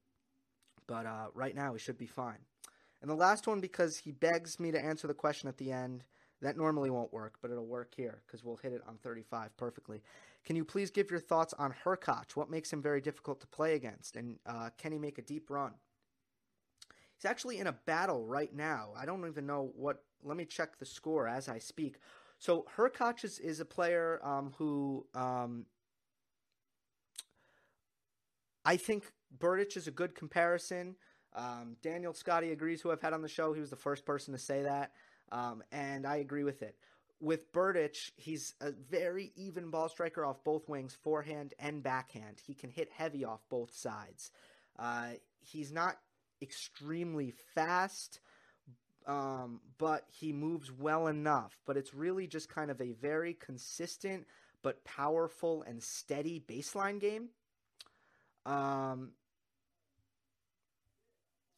But 0.87 1.05
uh, 1.05 1.27
right 1.33 1.55
now, 1.55 1.73
he 1.73 1.79
should 1.79 1.97
be 1.97 2.07
fine. 2.07 2.39
And 3.01 3.09
the 3.09 3.15
last 3.15 3.47
one, 3.47 3.61
because 3.61 3.97
he 3.97 4.11
begs 4.11 4.59
me 4.59 4.71
to 4.71 4.83
answer 4.83 5.07
the 5.07 5.13
question 5.13 5.47
at 5.47 5.57
the 5.57 5.71
end, 5.71 6.03
that 6.41 6.57
normally 6.57 6.89
won't 6.89 7.13
work, 7.13 7.35
but 7.41 7.51
it'll 7.51 7.67
work 7.67 7.93
here 7.95 8.21
because 8.25 8.43
we'll 8.43 8.57
hit 8.57 8.73
it 8.73 8.81
on 8.87 8.97
35 8.97 9.55
perfectly. 9.57 10.01
Can 10.43 10.55
you 10.55 10.65
please 10.65 10.89
give 10.89 11.11
your 11.11 11.19
thoughts 11.19 11.53
on 11.59 11.73
Hurkacz? 11.85 12.35
What 12.35 12.49
makes 12.49 12.73
him 12.73 12.81
very 12.81 12.99
difficult 12.99 13.39
to 13.41 13.47
play 13.47 13.75
against? 13.75 14.15
And 14.15 14.37
uh, 14.45 14.71
can 14.77 14.91
he 14.91 14.97
make 14.97 15.19
a 15.19 15.21
deep 15.21 15.49
run? 15.49 15.73
He's 17.15 17.29
actually 17.29 17.59
in 17.59 17.67
a 17.67 17.73
battle 17.85 18.25
right 18.25 18.53
now. 18.53 18.89
I 18.97 19.05
don't 19.05 19.27
even 19.27 19.45
know 19.45 19.71
what. 19.75 20.03
Let 20.23 20.37
me 20.37 20.45
check 20.45 20.79
the 20.79 20.85
score 20.85 21.27
as 21.27 21.47
I 21.47 21.59
speak. 21.59 21.97
So 22.41 22.65
Hurkacz 22.75 23.23
is, 23.23 23.37
is 23.37 23.59
a 23.59 23.65
player 23.65 24.19
um, 24.23 24.51
who 24.57 25.05
um, 25.13 25.67
I 28.65 28.77
think 28.77 29.03
Berdych 29.37 29.77
is 29.77 29.85
a 29.85 29.91
good 29.91 30.15
comparison. 30.15 30.95
Um, 31.35 31.77
Daniel 31.83 32.15
Scotty 32.15 32.51
agrees, 32.51 32.81
who 32.81 32.89
I've 32.89 32.99
had 32.99 33.13
on 33.13 33.21
the 33.21 33.27
show. 33.27 33.53
He 33.53 33.59
was 33.59 33.69
the 33.69 33.75
first 33.75 34.07
person 34.07 34.33
to 34.33 34.39
say 34.39 34.63
that, 34.63 34.93
um, 35.31 35.61
and 35.71 36.07
I 36.07 36.15
agree 36.15 36.43
with 36.43 36.63
it. 36.63 36.77
With 37.19 37.53
Berdych, 37.53 38.09
he's 38.15 38.55
a 38.59 38.71
very 38.71 39.31
even 39.35 39.69
ball 39.69 39.87
striker 39.87 40.25
off 40.25 40.43
both 40.43 40.67
wings, 40.67 40.97
forehand 41.03 41.53
and 41.59 41.83
backhand. 41.83 42.41
He 42.43 42.55
can 42.55 42.71
hit 42.71 42.89
heavy 42.91 43.23
off 43.23 43.41
both 43.51 43.71
sides. 43.71 44.31
Uh, 44.79 45.09
he's 45.41 45.71
not 45.71 45.97
extremely 46.41 47.35
fast, 47.53 48.19
um, 49.07 49.61
but 49.77 50.05
he 50.07 50.33
moves 50.33 50.71
well 50.71 51.07
enough. 51.07 51.59
But 51.65 51.77
it's 51.77 51.93
really 51.93 52.27
just 52.27 52.49
kind 52.49 52.71
of 52.71 52.81
a 52.81 52.93
very 52.93 53.33
consistent 53.33 54.25
but 54.63 54.83
powerful 54.83 55.63
and 55.63 55.81
steady 55.81 56.43
baseline 56.47 56.99
game. 56.99 57.29
Um, 58.45 59.11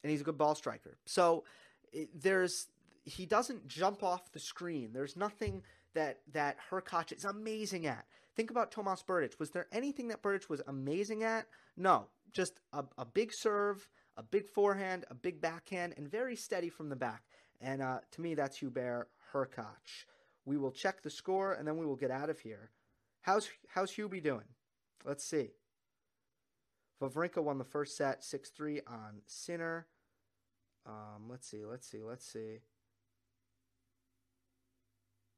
and 0.02 0.10
he's 0.10 0.20
a 0.20 0.24
good 0.24 0.38
ball 0.38 0.54
striker. 0.54 0.98
So 1.06 1.44
it, 1.92 2.08
there's 2.22 2.68
he 3.04 3.26
doesn't 3.26 3.68
jump 3.68 4.02
off 4.02 4.32
the 4.32 4.40
screen. 4.40 4.90
There's 4.92 5.16
nothing 5.16 5.62
that 5.94 6.20
that 6.32 6.56
Hurkacz 6.70 7.12
is 7.12 7.24
amazing 7.24 7.86
at. 7.86 8.04
Think 8.36 8.50
about 8.50 8.72
Tomas 8.72 9.02
Berdych. 9.02 9.38
Was 9.38 9.50
there 9.50 9.66
anything 9.72 10.08
that 10.08 10.22
Berdych 10.22 10.48
was 10.48 10.60
amazing 10.66 11.22
at? 11.22 11.46
No, 11.76 12.08
just 12.32 12.60
a, 12.72 12.84
a 12.98 13.04
big 13.04 13.30
serve, 13.32 13.88
a 14.16 14.22
big 14.22 14.48
forehand, 14.48 15.04
a 15.10 15.14
big 15.14 15.40
backhand, 15.40 15.94
and 15.96 16.10
very 16.10 16.36
steady 16.36 16.68
from 16.68 16.88
the 16.88 16.96
back. 16.96 17.22
And 17.60 17.82
uh, 17.82 17.98
to 18.12 18.20
me, 18.20 18.34
that's 18.34 18.58
Hubert 18.58 19.08
Hurkacz. 19.32 20.06
We 20.44 20.56
will 20.56 20.70
check 20.70 21.02
the 21.02 21.10
score 21.10 21.54
and 21.54 21.66
then 21.66 21.76
we 21.76 21.86
will 21.86 21.96
get 21.96 22.10
out 22.10 22.30
of 22.30 22.40
here. 22.40 22.70
How's 23.22 23.48
how's 23.68 23.92
Hubie 23.92 24.22
doing? 24.22 24.44
Let's 25.04 25.24
see. 25.24 25.50
Wawrinka 27.02 27.42
won 27.42 27.58
the 27.58 27.64
first 27.64 27.96
set 27.96 28.22
6-3 28.22 28.80
on 28.86 29.20
Sinner. 29.26 29.86
Um, 30.86 31.28
let's 31.28 31.48
see, 31.48 31.64
let's 31.64 31.90
see, 31.90 32.02
let's 32.02 32.26
see. 32.26 32.60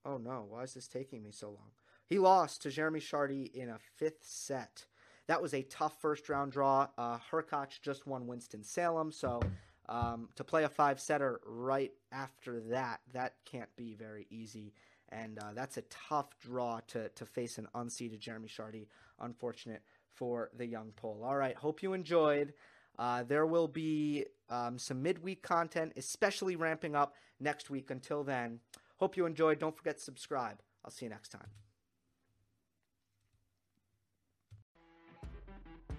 Oh 0.05 0.19
no, 0.19 0.47
why 0.49 0.63
is 0.63 0.75
this 0.75 0.89
taking 0.89 1.23
me 1.23 1.31
so 1.33 1.49
long? 1.49 1.71
He 2.07 2.19
lost 2.19 2.63
to 2.63 2.71
Jeremy 2.71 3.01
Chardy 3.01 3.53
in 3.53 3.69
a 3.69 3.79
fifth 3.97 4.23
set. 4.23 4.87
That 5.27 5.43
was 5.43 5.55
a 5.55 5.63
tough 5.63 6.01
first 6.01 6.29
round 6.29 6.53
draw. 6.53 6.89
Uh, 6.97 7.19
Hurkacz 7.31 7.81
just 7.83 8.07
won 8.07 8.29
Winston 8.29 8.63
Salem, 8.63 9.11
so 9.11 9.41
um, 9.89 10.29
to 10.37 10.45
play 10.45 10.65
a 10.65 10.69
five 10.69 11.01
setter 11.01 11.41
right 11.47 11.93
after 12.13 12.61
that, 12.71 13.01
that 13.13 13.35
can't 13.45 13.75
be 13.77 13.95
very 13.95 14.27
easy. 14.31 14.73
And 15.11 15.39
uh, 15.39 15.53
that's 15.55 15.77
a 15.77 15.83
tough 15.83 16.37
draw 16.41 16.81
to, 16.89 17.09
to 17.11 17.27
face 17.27 17.59
an 17.59 17.69
unseeded 17.75 18.19
Jeremy 18.19 18.49
Chardy. 18.49 18.89
Unfortunate 19.21 19.83
for 20.15 20.51
the 20.57 20.67
young 20.67 20.91
Pole. 20.97 21.23
All 21.25 21.37
right, 21.37 21.57
hope 21.57 21.83
you 21.83 21.93
enjoyed. 21.93 22.55
Uh, 22.99 23.23
there 23.23 23.47
will 23.47 23.69
be 23.69 24.25
um, 24.49 24.79
some 24.79 25.03
midweek 25.03 25.43
content, 25.43 25.93
especially 25.97 26.57
ramping 26.57 26.97
up 26.97 27.15
next 27.39 27.71
week. 27.71 27.91
Until 27.91 28.25
then, 28.25 28.61
hope 28.97 29.17
you 29.17 29.27
enjoyed. 29.27 29.59
Don't 29.59 29.77
forget 29.77 29.99
to 29.99 30.03
subscribe. 30.03 30.59
I'll 30.85 30.91
see 30.91 31.07
you 31.07 31.11
next 31.11 31.29
time. 31.29 31.66